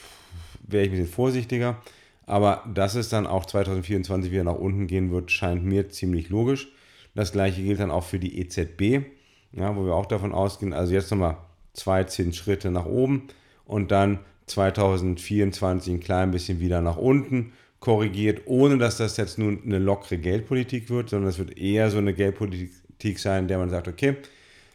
wäre 0.65 0.83
ich 0.83 0.89
ein 0.89 0.97
bisschen 0.97 1.13
vorsichtiger. 1.13 1.81
Aber 2.25 2.63
dass 2.73 2.95
es 2.95 3.09
dann 3.09 3.25
auch 3.25 3.45
2024 3.45 4.31
wieder 4.31 4.43
nach 4.43 4.55
unten 4.55 4.87
gehen 4.87 5.11
wird, 5.11 5.31
scheint 5.31 5.63
mir 5.63 5.89
ziemlich 5.89 6.29
logisch. 6.29 6.67
Das 7.15 7.31
gleiche 7.31 7.63
gilt 7.63 7.79
dann 7.79 7.89
auch 7.89 8.03
für 8.03 8.19
die 8.19 8.39
EZB, 8.39 9.05
ja, 9.53 9.75
wo 9.75 9.85
wir 9.85 9.95
auch 9.95 10.05
davon 10.05 10.33
ausgehen, 10.33 10.73
also 10.73 10.93
jetzt 10.93 11.09
nochmal 11.09 11.37
zwei 11.77 12.03
Zinsschritte 12.03 12.71
nach 12.71 12.85
oben 12.85 13.27
und 13.65 13.91
dann 13.91 14.19
2024 14.47 15.93
ein 15.93 15.99
klein 15.99 16.31
bisschen 16.31 16.59
wieder 16.59 16.81
nach 16.81 16.97
unten 16.97 17.53
korrigiert, 17.79 18.41
ohne 18.45 18.77
dass 18.77 18.97
das 18.97 19.17
jetzt 19.17 19.37
nun 19.37 19.61
eine 19.63 19.79
lockere 19.79 20.17
Geldpolitik 20.17 20.89
wird, 20.89 21.09
sondern 21.09 21.29
es 21.29 21.37
wird 21.37 21.57
eher 21.57 21.89
so 21.89 21.97
eine 21.97 22.13
Geldpolitik 22.13 23.19
sein, 23.19 23.43
in 23.43 23.47
der 23.47 23.59
man 23.59 23.69
sagt, 23.69 23.87
okay, 23.87 24.15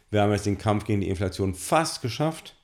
wir 0.09 0.21
haben 0.21 0.31
jetzt 0.31 0.45
den 0.45 0.57
Kampf 0.57 0.85
gegen 0.85 1.01
die 1.01 1.09
Inflation 1.09 1.53
fast 1.53 2.01
geschafft. 2.01 2.55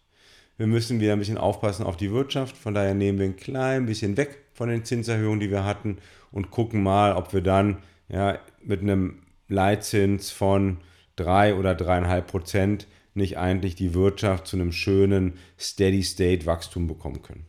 Wir 0.57 0.67
müssen 0.67 0.99
wieder 0.99 1.13
ein 1.13 1.19
bisschen 1.19 1.37
aufpassen 1.37 1.85
auf 1.85 1.97
die 1.97 2.11
Wirtschaft. 2.11 2.55
Von 2.57 2.73
daher 2.73 2.93
nehmen 2.93 3.17
wir 3.17 3.25
ein 3.25 3.37
klein 3.37 3.85
bisschen 3.85 4.17
weg 4.17 4.37
von 4.53 4.69
den 4.69 4.85
Zinserhöhungen, 4.85 5.39
die 5.39 5.51
wir 5.51 5.65
hatten 5.65 5.97
und 6.31 6.51
gucken 6.51 6.83
mal, 6.83 7.13
ob 7.13 7.33
wir 7.33 7.41
dann 7.41 7.77
ja, 8.07 8.39
mit 8.63 8.81
einem 8.81 9.23
Leitzins 9.47 10.31
von 10.31 10.77
3 11.15 11.55
oder 11.55 11.71
3,5 11.71 12.21
Prozent 12.21 12.87
nicht 13.19 13.37
eigentlich 13.37 13.75
die 13.75 13.93
Wirtschaft 13.93 14.47
zu 14.47 14.57
einem 14.57 14.71
schönen 14.71 15.33
Steady-State-Wachstum 15.59 16.87
bekommen 16.87 17.21
können. 17.21 17.45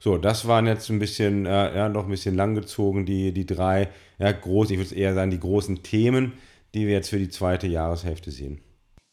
So, 0.00 0.18
das 0.18 0.48
waren 0.48 0.66
jetzt 0.66 0.90
ein 0.90 0.98
bisschen, 0.98 1.46
äh, 1.46 1.76
ja, 1.76 1.88
noch 1.88 2.04
ein 2.04 2.10
bisschen 2.10 2.34
langgezogen, 2.34 3.06
die, 3.06 3.32
die 3.32 3.46
drei, 3.46 3.88
ja, 4.18 4.32
groß, 4.32 4.72
ich 4.72 4.78
würde 4.78 4.94
eher 4.96 5.14
sagen, 5.14 5.30
die 5.30 5.38
großen 5.38 5.84
Themen, 5.84 6.32
die 6.74 6.88
wir 6.88 6.94
jetzt 6.94 7.10
für 7.10 7.18
die 7.18 7.28
zweite 7.28 7.68
Jahreshälfte 7.68 8.32
sehen. 8.32 8.60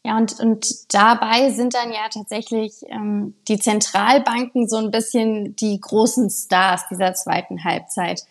Ja, 0.04 0.16
und, 0.16 0.40
und 0.40 0.66
dabei 0.92 1.50
sind 1.50 1.74
dann 1.74 1.92
ja 1.92 2.08
tatsächlich 2.12 2.72
ähm, 2.88 3.34
die 3.46 3.58
Zentralbanken 3.58 4.66
so 4.66 4.78
ein 4.78 4.90
bisschen 4.90 5.54
die 5.56 5.78
großen 5.78 6.28
Stars 6.30 6.82
dieser 6.90 7.14
zweiten 7.14 7.62
Halbzeit. 7.62 8.24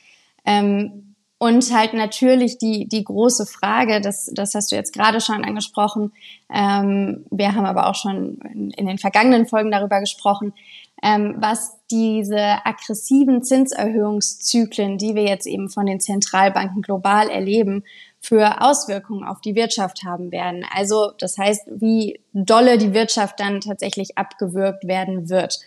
Ähm, 0.46 1.09
und 1.40 1.74
halt 1.74 1.94
natürlich 1.94 2.58
die, 2.58 2.88
die 2.88 3.04
große 3.04 3.46
Frage, 3.46 4.02
das, 4.02 4.30
das 4.34 4.54
hast 4.54 4.72
du 4.72 4.76
jetzt 4.76 4.94
gerade 4.94 5.22
schon 5.22 5.46
angesprochen, 5.46 6.12
ähm, 6.54 7.26
wir 7.32 7.56
haben 7.56 7.66
aber 7.66 7.88
auch 7.88 7.96
schon 7.96 8.40
in, 8.54 8.72
in 8.72 8.86
den 8.86 8.98
vergangenen 8.98 9.48
Folgen 9.48 9.72
darüber 9.72 10.02
gesprochen, 10.02 10.54
ähm, 11.02 11.38
was 11.40 11.78
diese 11.90 12.66
aggressiven 12.66 13.42
Zinserhöhungszyklen, 13.42 14.98
die 14.98 15.16
wir 15.16 15.24
jetzt 15.24 15.48
eben 15.48 15.70
von 15.70 15.86
den 15.86 16.02
Zentralbanken 16.02 16.82
global 16.82 17.30
erleben, 17.30 17.86
für 18.20 18.62
Auswirkungen 18.62 19.24
auf 19.24 19.40
die 19.40 19.56
Wirtschaft 19.56 20.04
haben 20.04 20.34
werden. 20.34 20.66
Also 20.76 21.14
das 21.20 21.38
heißt, 21.38 21.68
wie 21.72 22.20
dolle 22.34 22.78
die 22.78 22.94
Wirtschaft 22.94 23.40
dann 23.40 23.62
tatsächlich 23.62 24.18
abgewürgt 24.18 24.86
werden 24.86 25.30
wird. 25.30 25.58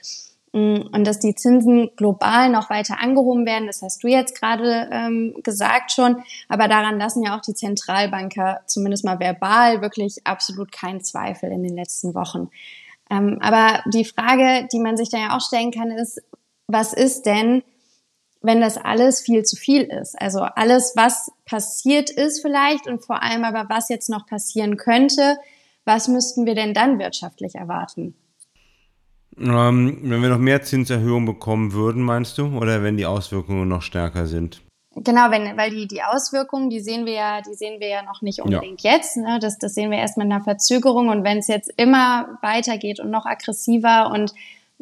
Mm, 0.53 0.83
und 0.93 1.07
dass 1.07 1.19
die 1.19 1.35
Zinsen 1.35 1.91
global 1.97 2.51
noch 2.51 2.69
weiter 2.69 3.01
angehoben 3.01 3.47
werden, 3.47 3.67
das 3.67 3.81
hast 3.81 4.05
du 4.05 4.09
jetzt 4.09 4.39
gerade 4.39 4.89
ähm, 4.93 5.35
gesagt 5.43 5.93
schon, 5.93 6.23
aber 6.49 6.69
daran 6.69 6.99
lassen 6.99 7.23
ja 7.23 7.37
auch 7.37 7.41
die 7.41 7.55
Zentralbanker 7.55 8.61
zumindest 8.67 9.05
mal 9.05 9.19
verbal 9.19 9.81
wirklich 9.81 10.19
absolut 10.25 10.71
keinen 10.71 11.03
Zweifel 11.03 11.51
in 11.51 11.63
den 11.63 11.75
letzten 11.75 12.15
Wochen. 12.15 12.51
Ähm, 13.11 13.39
aber 13.41 13.83
die 13.93 14.05
Frage, 14.05 14.69
die 14.73 14.79
man 14.79 14.97
sich 14.97 15.09
da 15.09 15.19
ja 15.19 15.37
auch 15.37 15.41
stellen 15.41 15.71
kann, 15.71 15.91
ist, 15.91 16.21
was 16.67 16.93
ist 16.93 17.25
denn, 17.25 17.63
wenn 18.43 18.61
das 18.61 18.77
alles 18.77 19.21
viel 19.21 19.45
zu 19.45 19.57
viel 19.57 19.83
ist? 19.83 20.21
Also 20.21 20.41
alles, 20.41 20.93
was 20.97 21.31
passiert 21.47 22.11
ist 22.11 22.43
vielleicht 22.43 22.87
und 22.87 23.05
vor 23.05 23.23
allem 23.23 23.45
aber 23.45 23.67
was 23.69 23.89
jetzt 23.89 24.11
noch 24.11 24.27
passieren 24.27 24.77
könnte, 24.77 25.39
was 25.85 26.09
müssten 26.09 26.45
wir 26.45 26.55
denn 26.55 26.75
dann 26.75 26.99
wirtschaftlich 26.99 27.55
erwarten? 27.55 28.15
Ähm, 29.39 29.99
wenn 30.03 30.23
wir 30.23 30.29
noch 30.29 30.39
mehr 30.39 30.63
Zinserhöhungen 30.63 31.27
bekommen 31.27 31.73
würden, 31.73 32.03
meinst 32.03 32.39
du? 32.39 32.57
Oder 32.57 32.83
wenn 32.83 32.97
die 32.97 33.07
Auswirkungen 33.07 33.69
noch 33.69 33.83
stärker 33.83 34.27
sind? 34.27 34.63
Genau, 34.95 35.31
wenn, 35.31 35.57
weil 35.57 35.71
die, 35.71 35.87
die 35.89 36.03
Auswirkungen, 36.03 36.69
die 36.69 36.81
sehen 36.81 37.07
wir 37.07 37.15
ja, 37.15 37.41
die 37.41 37.55
sehen 37.55 37.81
wir 37.81 37.89
ja 37.89 38.03
noch 38.03 38.21
nicht 38.21 38.41
unbedingt 38.41 38.83
ja. 38.83 38.93
jetzt. 38.93 39.17
Ne? 39.17 39.39
Das, 39.41 39.59
das 39.59 39.75
sehen 39.75 39.91
wir 39.91 39.99
erst 39.99 40.19
mit 40.19 40.27
einer 40.27 40.43
Verzögerung. 40.43 41.09
Und 41.09 41.25
wenn 41.25 41.39
es 41.39 41.49
jetzt 41.49 41.73
immer 41.77 42.39
weitergeht 42.43 43.01
und 43.01 43.11
noch 43.11 43.25
aggressiver 43.25 44.11
und 44.13 44.35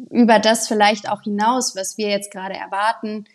über 0.09 0.39
das 0.39 0.67
vielleicht 0.67 1.09
auch 1.09 1.21
hinaus, 1.21 1.75
was 1.75 1.97
wir 1.97 2.09
jetzt 2.09 2.31
gerade 2.31 2.55
erwarten. 2.55 3.25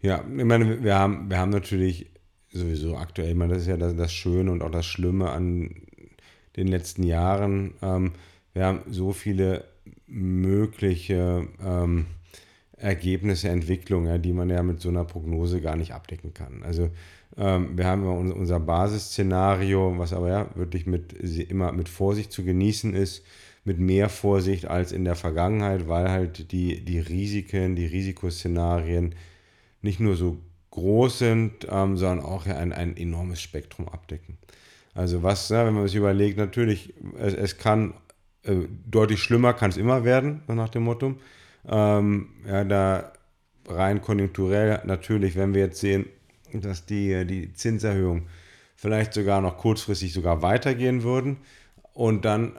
Ja, 0.00 0.20
ich 0.20 0.44
meine, 0.44 0.84
wir 0.84 0.94
haben, 0.94 1.30
wir 1.30 1.38
haben 1.38 1.50
natürlich 1.50 2.10
sowieso 2.52 2.96
aktuell, 2.96 3.30
ich 3.30 3.36
meine, 3.36 3.54
das 3.54 3.62
ist 3.62 3.68
ja 3.68 3.76
das, 3.76 3.96
das 3.96 4.12
Schöne 4.12 4.52
und 4.52 4.62
auch 4.62 4.70
das 4.70 4.86
Schlimme 4.86 5.30
an 5.30 5.74
den 6.56 6.68
letzten 6.68 7.02
Jahren. 7.02 7.74
Ähm, 7.82 8.12
wir 8.52 8.66
haben 8.66 8.82
so 8.88 9.12
viele 9.12 9.64
mögliche 10.08 11.48
ähm, 11.64 12.06
Ergebnisse, 12.76 13.48
Entwicklungen, 13.48 14.06
ja, 14.06 14.18
die 14.18 14.32
man 14.32 14.50
ja 14.50 14.62
mit 14.62 14.80
so 14.80 14.88
einer 14.88 15.04
Prognose 15.04 15.60
gar 15.60 15.76
nicht 15.76 15.92
abdecken 15.92 16.32
kann. 16.34 16.62
Also 16.62 16.90
ähm, 17.36 17.76
wir 17.76 17.86
haben 17.86 18.06
unser 18.06 18.60
Basisszenario, 18.60 19.94
was 19.98 20.12
aber 20.12 20.28
ja 20.28 20.50
wirklich 20.54 20.86
mit, 20.86 21.12
immer 21.12 21.72
mit 21.72 21.88
Vorsicht 21.88 22.32
zu 22.32 22.44
genießen 22.44 22.94
ist, 22.94 23.24
mit 23.64 23.78
mehr 23.78 24.08
Vorsicht 24.08 24.66
als 24.66 24.92
in 24.92 25.04
der 25.04 25.14
Vergangenheit, 25.14 25.88
weil 25.88 26.10
halt 26.10 26.52
die, 26.52 26.84
die 26.84 27.00
Risiken, 27.00 27.76
die 27.76 27.86
Risikoszenarien 27.86 29.14
nicht 29.82 30.00
nur 30.00 30.16
so 30.16 30.38
groß 30.70 31.18
sind, 31.18 31.66
ähm, 31.70 31.96
sondern 31.96 32.24
auch 32.24 32.46
ein, 32.46 32.72
ein 32.72 32.96
enormes 32.96 33.40
Spektrum 33.40 33.88
abdecken. 33.88 34.38
Also 34.94 35.22
was, 35.22 35.48
ja, 35.48 35.66
wenn 35.66 35.74
man 35.74 35.86
sich 35.86 35.96
überlegt, 35.96 36.38
natürlich, 36.38 36.94
es, 37.18 37.34
es 37.34 37.58
kann 37.58 37.94
äh, 38.42 38.66
deutlich 38.86 39.22
schlimmer 39.22 39.52
kann 39.52 39.70
es 39.70 39.76
immer 39.76 40.04
werden, 40.04 40.42
nach 40.48 40.68
dem 40.68 40.84
Motto. 40.84 41.16
Ähm, 41.66 42.28
ja, 42.46 42.64
da 42.64 43.12
rein 43.68 44.00
konjunkturell 44.00 44.80
natürlich, 44.84 45.36
wenn 45.36 45.54
wir 45.54 45.62
jetzt 45.62 45.80
sehen, 45.80 46.06
dass 46.52 46.86
die, 46.86 47.26
die 47.26 47.52
Zinserhöhungen 47.52 48.26
vielleicht 48.76 49.12
sogar 49.12 49.40
noch 49.40 49.58
kurzfristig 49.58 50.12
sogar 50.12 50.40
weitergehen 50.40 51.02
würden 51.02 51.38
und 51.92 52.24
dann 52.24 52.52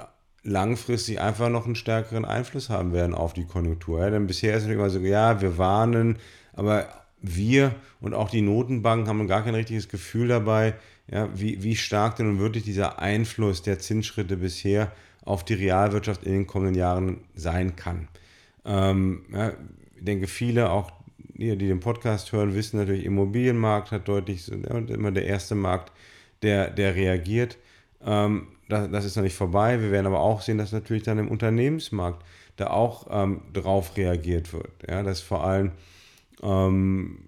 langfristig 0.44 1.20
einfach 1.20 1.50
noch 1.50 1.66
einen 1.66 1.76
stärkeren 1.76 2.26
Einfluss 2.26 2.70
haben 2.70 2.94
werden 2.94 3.16
auf 3.16 3.34
die 3.34 3.46
Konjunktur. 3.46 4.02
Ja, 4.02 4.10
denn 4.10 4.28
bisher 4.28 4.56
ist 4.56 4.64
es 4.64 4.70
immer 4.70 4.90
so, 4.90 5.00
ja, 5.00 5.42
wir 5.42 5.58
warnen, 5.58 6.18
aber 6.54 6.88
wir 7.22 7.76
und 8.00 8.14
auch 8.14 8.30
die 8.30 8.42
Notenbanken 8.42 9.08
haben 9.08 9.28
gar 9.28 9.44
kein 9.44 9.56
richtiges 9.56 9.90
Gefühl 9.90 10.28
dabei, 10.28 10.76
ja, 11.12 11.30
wie, 11.34 11.64
wie 11.64 11.76
stark 11.76 12.18
denn 12.18 12.28
nun 12.28 12.40
wirklich 12.40 12.64
dieser 12.64 13.00
Einfluss 13.00 13.62
der 13.62 13.80
Zinsschritte 13.80 14.38
bisher 14.38 14.92
auf 15.24 15.44
die 15.44 15.54
Realwirtschaft 15.54 16.24
in 16.24 16.34
den 16.34 16.48
kommenden 16.48 16.76
Jahren 16.76 17.22
sein 17.36 17.76
kann. 17.76 18.08
Ähm, 18.66 19.26
ja, 19.32 19.54
ich 19.96 20.04
denke, 20.04 20.28
viele, 20.28 20.70
auch 20.72 20.92
die, 21.18 21.56
die 21.58 21.68
den 21.68 21.80
Podcast 21.80 22.32
hören, 22.32 22.54
wissen 22.54 22.80
natürlich, 22.80 23.06
Immobilienmarkt 23.06 23.92
hat 23.92 24.08
deutlich, 24.08 24.52
immer 24.52 25.12
der 25.12 25.26
erste 25.26 25.56
Markt, 25.56 25.92
der, 26.42 26.70
der 26.70 26.96
reagiert. 26.96 27.58
Ähm, 28.06 28.48
das, 28.68 28.90
das, 28.92 29.06
ist 29.06 29.16
noch 29.16 29.24
nicht 29.24 29.36
vorbei. 29.36 29.82
Wir 29.82 29.92
werden 29.92 30.08
aber 30.08 30.20
auch 30.20 30.42
sehen, 30.42 30.58
dass 30.58 30.72
natürlich 30.72 31.04
dann 31.04 31.18
im 31.18 31.30
Unternehmensmarkt 31.30 32.24
da 32.56 32.68
auch 32.68 33.08
ähm, 33.10 33.42
drauf 33.54 33.98
reagiert 33.98 34.54
wird. 34.54 34.72
Ja, 34.88 35.02
dass 35.04 35.22
vor 35.22 35.44
allem 35.44 35.72
ähm, 36.44 37.20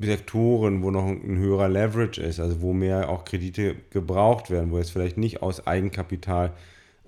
Sektoren, 0.00 0.82
wo 0.82 0.90
noch 0.90 1.06
ein 1.06 1.38
höherer 1.38 1.68
Leverage 1.68 2.20
ist, 2.20 2.40
also 2.40 2.60
wo 2.60 2.72
mehr 2.72 3.08
auch 3.08 3.24
Kredite 3.24 3.76
gebraucht 3.90 4.50
werden, 4.50 4.70
wo 4.70 4.78
es 4.78 4.90
vielleicht 4.90 5.18
nicht 5.18 5.42
aus 5.42 5.66
Eigenkapital 5.66 6.52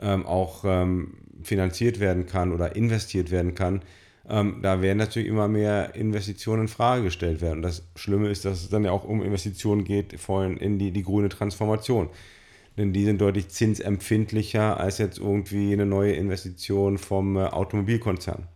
ähm, 0.01 0.27
auch 0.27 0.65
ähm, 0.65 1.15
finanziert 1.43 2.01
werden 2.01 2.27
kann 2.27 2.53
oder 2.53 2.77
investiert 2.77 3.31
werden 3.31 3.55
kann, 3.55 3.83
ähm, 4.29 4.61
da 4.63 4.81
werden 4.81 4.99
natürlich 4.99 5.29
immer 5.29 5.49
mehr 5.49 5.95
Investitionen 5.95 6.63
in 6.63 6.69
Frage 6.69 7.05
gestellt 7.05 7.41
werden. 7.41 7.59
Und 7.59 7.63
das 7.63 7.87
Schlimme 7.95 8.29
ist, 8.29 8.45
dass 8.45 8.63
es 8.63 8.71
dann 8.71 8.85
ja 8.85 8.91
auch 8.91 9.05
um 9.05 9.23
Investitionen 9.23 9.85
geht, 9.85 10.19
vor 10.19 10.41
allem 10.41 10.57
in 10.57 10.79
die, 10.79 10.93
die 10.93 11.03
grüne 11.03 11.29
Transformation. 11.29 12.09
Denn 12.77 12.93
die 12.93 13.05
sind 13.05 13.21
deutlich 13.21 13.49
zinsempfindlicher 13.49 14.81
als 14.81 14.99
jetzt 14.99 15.19
irgendwie 15.19 15.73
eine 15.73 15.87
neue 15.87 16.13
Investition 16.13 16.99
vom 16.99 17.37
äh, 17.37 17.45
Automobilkonzern. 17.45 18.49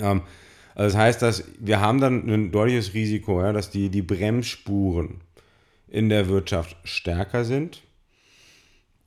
Ähm, 0.00 0.22
also 0.74 0.94
das 0.94 0.96
heißt, 0.96 1.22
dass 1.22 1.44
wir 1.60 1.80
haben 1.80 2.00
dann 2.00 2.28
ein 2.28 2.50
deutliches 2.50 2.94
Risiko, 2.94 3.42
ja, 3.42 3.52
dass 3.52 3.70
die, 3.70 3.90
die 3.90 4.02
Bremsspuren 4.02 5.20
in 5.86 6.08
der 6.08 6.28
Wirtschaft 6.28 6.76
stärker 6.84 7.44
sind 7.44 7.82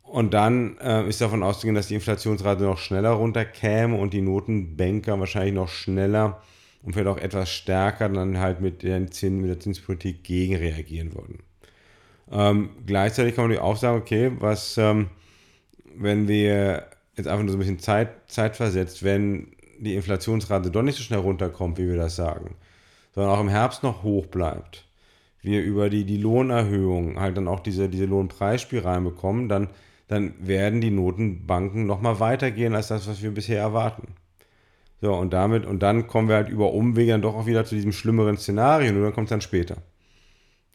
und 0.05 0.33
dann 0.33 0.77
äh, 0.77 1.07
ist 1.07 1.21
davon 1.21 1.43
auszugehen, 1.43 1.75
dass 1.75 1.87
die 1.87 1.95
Inflationsrate 1.95 2.63
noch 2.63 2.77
schneller 2.77 3.11
runterkäme 3.11 3.97
und 3.97 4.13
die 4.13 4.21
Notenbanker 4.21 5.19
wahrscheinlich 5.19 5.53
noch 5.53 5.69
schneller 5.69 6.41
und 6.83 6.93
vielleicht 6.93 7.07
auch 7.07 7.17
etwas 7.17 7.49
stärker 7.49 8.09
dann 8.09 8.39
halt 8.39 8.61
mit, 8.61 8.83
den 8.83 9.11
Zins, 9.11 9.41
mit 9.41 9.49
der 9.49 9.59
Zinspolitik 9.59 10.23
gegenreagieren 10.23 11.13
würden. 11.15 11.39
Ähm, 12.31 12.69
gleichzeitig 12.85 13.35
kann 13.35 13.47
man 13.47 13.57
auch 13.57 13.77
sagen, 13.77 13.97
okay, 13.97 14.31
was, 14.39 14.77
ähm, 14.77 15.07
wenn 15.95 16.27
wir 16.27 16.85
jetzt 17.15 17.27
einfach 17.27 17.43
nur 17.43 17.51
so 17.51 17.57
ein 17.57 17.59
bisschen 17.59 17.79
Zeit, 17.79 18.09
Zeit 18.27 18.55
versetzt, 18.55 19.03
wenn 19.03 19.47
die 19.79 19.95
Inflationsrate 19.95 20.71
doch 20.71 20.81
nicht 20.81 20.97
so 20.97 21.03
schnell 21.03 21.19
runterkommt, 21.19 21.77
wie 21.77 21.87
wir 21.87 21.97
das 21.97 22.15
sagen, 22.15 22.55
sondern 23.13 23.31
auch 23.33 23.41
im 23.41 23.49
Herbst 23.49 23.83
noch 23.83 24.03
hoch 24.03 24.27
bleibt, 24.27 24.85
wir 25.41 25.63
über 25.63 25.89
die, 25.89 26.05
die 26.05 26.17
Lohnerhöhung 26.17 27.19
halt 27.19 27.37
dann 27.37 27.47
auch 27.47 27.59
diese, 27.59 27.89
diese 27.89 28.05
Lohnpreisspiralen 28.05 29.03
bekommen, 29.03 29.49
dann 29.49 29.69
dann 30.07 30.33
werden 30.39 30.81
die 30.81 30.91
Notenbanken 30.91 31.85
nochmal 31.85 32.19
weitergehen 32.19 32.75
als 32.75 32.87
das, 32.87 33.07
was 33.07 33.21
wir 33.21 33.31
bisher 33.31 33.59
erwarten. 33.59 34.15
So, 35.01 35.13
und 35.13 35.33
damit, 35.33 35.65
und 35.65 35.83
dann 35.83 36.07
kommen 36.07 36.29
wir 36.29 36.35
halt 36.35 36.49
über 36.49 36.73
Umwege 36.73 37.11
dann 37.11 37.21
doch 37.21 37.35
auch 37.35 37.45
wieder 37.45 37.65
zu 37.65 37.75
diesem 37.75 37.91
schlimmeren 37.91 38.37
Szenario, 38.37 38.91
und 38.91 39.01
dann 39.01 39.13
kommt 39.13 39.27
es 39.27 39.31
dann 39.31 39.41
später. 39.41 39.77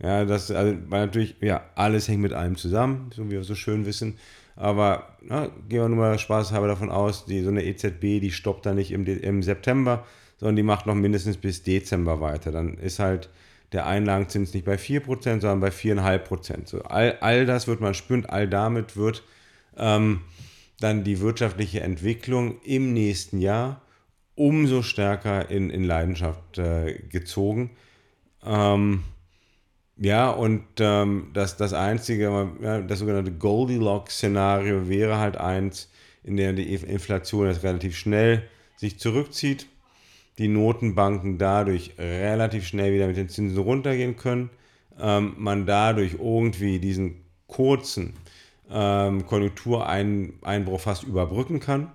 Ja, 0.03 0.25
das, 0.25 0.51
also, 0.51 0.77
weil 0.89 1.07
natürlich, 1.07 1.37
ja, 1.41 1.63
alles 1.75 2.09
hängt 2.09 2.23
mit 2.23 2.33
allem 2.33 2.57
zusammen, 2.57 3.11
so 3.15 3.27
wie 3.27 3.33
wir 3.33 3.45
so 3.45 3.55
schön 3.55 3.87
wissen. 3.87 4.19
Aber 4.57 5.17
na, 5.23 5.47
gehen 5.69 5.81
wir 5.81 5.89
nur 5.89 5.99
mal 5.99 6.19
spaßhalber 6.19 6.67
davon 6.67 6.91
aus, 6.91 7.25
die, 7.27 7.43
so 7.43 7.51
eine 7.51 7.65
EZB, 7.65 8.21
die 8.21 8.31
stoppt 8.31 8.67
da 8.67 8.75
nicht 8.75 8.93
im, 8.93 9.07
im 9.07 9.43
September, 9.43 10.05
sondern 10.39 10.57
die 10.57 10.63
macht 10.63 10.87
noch 10.87 10.95
mindestens 10.95 11.37
bis 11.37 11.63
Dezember 11.63 12.21
weiter. 12.21 12.51
Dann 12.51 12.75
ist 12.75 12.99
halt 12.99 13.31
der 13.73 13.87
Einlagenzins 13.87 14.53
nicht 14.55 14.65
bei 14.65 14.75
4%, 14.75 15.23
sondern 15.41 15.61
bei 15.61 15.69
4,5%. 15.69 16.67
So, 16.69 16.83
all, 16.83 17.19
all 17.21 17.47
das 17.47 17.67
wird 17.69 17.81
man 17.81 17.95
spüren, 17.95 18.27
all 18.27 18.49
damit 18.49 18.97
wird 18.97 19.23
ähm, 19.77 20.23
dann 20.81 21.05
die 21.05 21.21
wirtschaftliche 21.21 21.81
Entwicklung 21.81 22.61
im 22.63 22.93
nächsten 22.93 23.39
Jahr 23.39 23.83
umso 24.35 24.83
stärker 24.83 25.51
in, 25.51 25.71
in 25.71 25.85
Leidenschaft 25.85 26.59
äh, 26.59 26.95
gezogen. 27.11 27.71
Ähm, 28.45 29.05
ja, 29.99 30.31
und 30.31 30.65
ähm, 30.79 31.31
das, 31.35 31.59
das 31.59 31.75
einzige, 31.75 32.49
das 32.89 32.99
sogenannte 32.99 33.33
Goldilocks-Szenario 33.33 34.89
wäre 34.89 35.19
halt 35.19 35.37
eins, 35.37 35.91
in 36.25 36.39
dem 36.39 36.57
die 36.57 36.73
Inflation 36.73 37.49
jetzt 37.49 37.63
relativ 37.63 37.97
schnell 37.97 38.49
sich 38.77 38.99
zurückzieht 38.99 39.67
die 40.41 40.49
Notenbanken 40.49 41.37
dadurch 41.37 41.93
relativ 41.99 42.67
schnell 42.67 42.95
wieder 42.95 43.07
mit 43.07 43.19
den 43.19 43.29
Zinsen 43.29 43.59
runtergehen 43.59 44.17
können, 44.17 44.49
ähm, 44.99 45.35
man 45.37 45.67
dadurch 45.67 46.15
irgendwie 46.15 46.79
diesen 46.79 47.17
kurzen 47.47 48.15
ähm, 48.71 49.27
Konjunktureinbruch 49.27 50.81
fast 50.81 51.03
überbrücken 51.03 51.61
kann. 51.61 51.93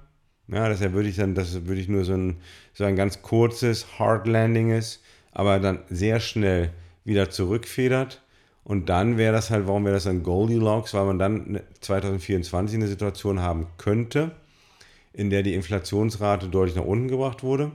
Ja, 0.48 0.70
dass 0.70 0.80
er 0.80 0.94
wirklich 0.94 1.16
dann, 1.16 1.34
dass 1.34 1.66
wirklich 1.66 1.90
nur 1.90 2.06
so 2.06 2.14
ein, 2.14 2.38
so 2.74 2.84
ein 2.84 2.96
ganz 2.96 3.24
kurzes 3.24 3.98
Hard 3.98 4.28
Landing 4.28 4.70
ist, 4.70 5.02
aber 5.32 5.60
dann 5.60 5.80
sehr 5.90 6.20
schnell 6.20 6.70
wieder 7.04 7.32
zurückfedert. 7.32 8.22
Und 8.64 8.90
dann 8.90 9.18
wäre 9.18 9.34
das 9.34 9.50
halt, 9.50 9.66
warum 9.66 9.86
wäre 9.86 9.96
das 9.96 10.06
ein 10.06 10.22
Goldilocks? 10.22 10.94
Weil 10.94 11.06
man 11.06 11.18
dann 11.18 11.62
2024 11.82 12.76
eine 12.76 12.88
Situation 12.88 13.40
haben 13.40 13.66
könnte, 13.80 14.36
in 15.14 15.32
der 15.32 15.42
die 15.42 15.56
Inflationsrate 15.56 16.50
deutlich 16.50 16.76
nach 16.76 16.86
unten 16.86 17.08
gebracht 17.08 17.42
wurde 17.42 17.72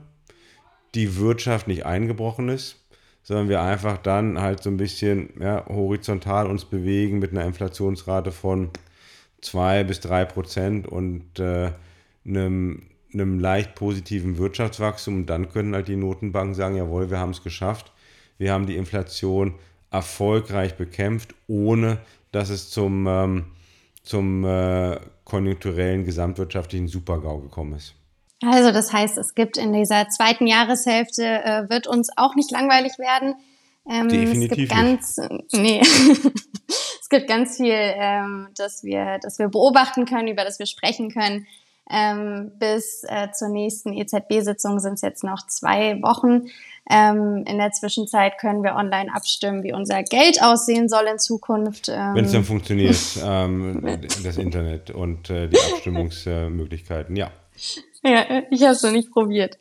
die 0.95 1.17
Wirtschaft 1.17 1.69
nicht 1.69 1.87
eingebrochen 1.87 2.49
ist, 2.49 2.77
sondern 3.23 3.49
wir 3.49 3.63
einfach 3.63 3.99
dann 3.99 4.41
halt 4.41 4.63
so 4.63 4.71
ein 4.71 4.77
bisschen 4.77 5.31
ja, 5.41 5.65
horizontal 5.67 6.47
uns 6.47 6.65
bewegen 6.65 7.19
mit 7.19 7.31
einer 7.31 7.45
Inflationsrate 7.45 8.33
von 8.33 8.71
2 9.43 9.85
bis 9.85 10.01
3 10.01 10.25
Prozent 10.25 10.89
und 10.89 11.39
äh, 11.39 11.73
einem, 12.27 12.83
einem 13.13 13.39
leicht 13.39 13.75
positiven 13.75 14.39
Wirtschaftswachstum. 14.39 15.17
Und 15.17 15.27
dann 15.27 15.51
können 15.51 15.75
halt 15.75 15.89
die 15.89 15.97
Notenbanken 15.97 16.55
sagen, 16.55 16.77
jawohl, 16.77 17.11
wir 17.11 17.19
haben 17.19 17.31
es 17.31 17.43
geschafft. 17.43 17.93
Wir 18.39 18.53
haben 18.53 18.67
die 18.67 18.77
Inflation 18.77 19.55
erfolgreich 19.91 20.77
bekämpft, 20.77 21.35
ohne 21.47 21.99
dass 22.33 22.49
es 22.49 22.71
zum, 22.71 23.07
ähm, 23.07 23.45
zum 24.03 24.45
äh, 24.45 24.99
konjunkturellen 25.25 26.05
gesamtwirtschaftlichen 26.05 26.89
Supergau 26.89 27.39
gekommen 27.39 27.75
ist. 27.75 27.95
Also 28.43 28.73
das 28.73 28.93
heißt, 28.93 29.19
es 29.19 29.35
gibt 29.35 29.57
in 29.57 29.73
dieser 29.73 30.09
zweiten 30.09 30.47
Jahreshälfte, 30.47 31.25
äh, 31.25 31.69
wird 31.69 31.87
uns 31.87 32.09
auch 32.17 32.35
nicht 32.35 32.51
langweilig 32.51 32.99
werden. 32.99 33.35
Ähm, 33.89 34.09
Definitiv. 34.09 34.51
Es 34.51 34.57
gibt 34.57 34.71
ganz, 34.71 35.17
nicht. 35.19 35.53
nee. 35.53 35.81
es 37.01 37.09
gibt 37.09 37.29
ganz 37.29 37.57
viel, 37.57 37.75
ähm, 37.75 38.49
dass 38.57 38.83
wir, 38.83 39.19
dass 39.23 39.39
wir 39.39 39.49
beobachten 39.49 40.07
können, 40.07 40.29
über 40.29 40.45
das 40.45 40.59
wir 40.59 40.67
sprechen 40.67 41.11
können. 41.11 41.47
Ähm, 41.93 42.53
bis 42.59 43.03
äh, 43.09 43.33
zur 43.33 43.49
nächsten 43.49 43.93
EZB-Sitzung 43.93 44.79
sind 44.79 44.95
es 44.95 45.03
jetzt 45.03 45.25
noch 45.25 45.45
zwei 45.49 46.01
Wochen. 46.03 46.47
Ähm, 46.89 47.45
in 47.47 47.59
der 47.59 47.73
Zwischenzeit 47.73 48.39
können 48.39 48.63
wir 48.63 48.77
online 48.77 49.13
abstimmen, 49.13 49.65
wie 49.65 49.73
unser 49.73 50.03
Geld 50.05 50.41
aussehen 50.41 50.89
soll 50.89 51.07
in 51.11 51.19
Zukunft. 51.19 51.89
Ähm, 51.89 52.15
Wenn 52.15 52.25
es 52.25 52.33
dann 52.33 52.45
funktioniert, 52.45 52.97
ähm, 53.25 54.01
das 54.23 54.37
Internet 54.37 54.91
und 54.91 55.31
äh, 55.31 55.49
die 55.49 55.59
Abstimmungsmöglichkeiten, 55.59 57.17
ja. 57.17 57.31
Ja, 58.03 58.25
ich 58.51 58.63
habe 58.63 58.73
es 58.73 58.83
noch 58.83 58.93
nicht 58.93 59.11
probiert. 59.11 59.59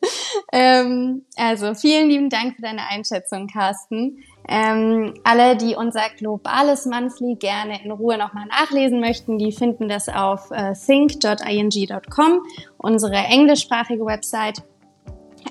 Ähm, 0.54 1.26
also 1.36 1.74
vielen 1.74 2.10
lieben 2.10 2.30
Dank 2.30 2.56
für 2.56 2.62
deine 2.62 2.88
Einschätzung, 2.90 3.48
Carsten. 3.48 4.24
Ähm, 4.48 5.14
alle, 5.26 5.58
die 5.58 5.76
unser 5.76 6.10
globales 6.18 6.86
Monthly 6.86 7.36
gerne 7.36 7.84
in 7.84 7.92
Ruhe 7.92 8.18
nochmal 8.18 8.48
nachlesen 8.48 9.00
möchten, 9.00 9.38
die 9.38 9.52
finden 9.52 9.90
das 9.90 10.08
auf 10.10 10.50
äh, 10.52 10.74
think.ing.com, 10.74 12.42
unsere 12.78 13.16
englischsprachige 13.16 14.06
Website. 14.06 14.64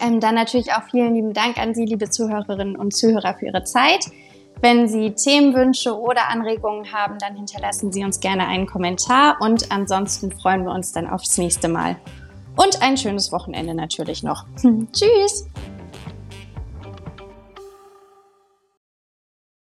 Ähm, 0.01 0.19
dann 0.21 0.35
natürlich 0.35 0.73
auch 0.73 0.83
vielen 0.91 1.15
lieben 1.15 1.33
Dank 1.33 1.59
an 1.59 1.75
Sie, 1.75 1.85
liebe 1.85 2.09
Zuhörerinnen 2.09 2.77
und 2.77 2.97
Zuhörer, 2.97 3.35
für 3.39 3.47
Ihre 3.47 3.65
Zeit. 3.65 4.07
Wenn 4.61 4.89
Sie 4.89 5.13
Themenwünsche 5.13 5.97
oder 5.97 6.29
Anregungen 6.29 6.93
haben, 6.93 7.19
dann 7.19 7.37
hinterlassen 7.37 7.93
Sie 7.93 8.03
uns 8.03 8.19
gerne 8.19 8.49
einen 8.49 8.67
Kommentar 8.67 9.37
und 9.41 9.71
ansonsten 9.71 10.33
freuen 10.33 10.65
wir 10.65 10.73
uns 10.73 10.93
dann 10.93 11.09
aufs 11.09 11.39
nächste 11.39 11.69
Mal. 11.69 11.97
Und 12.59 12.83
ein 12.83 12.97
schönes 12.97 13.31
Wochenende 13.31 13.73
natürlich 13.73 14.25
noch. 14.25 14.45
Tschüss! 14.93 15.47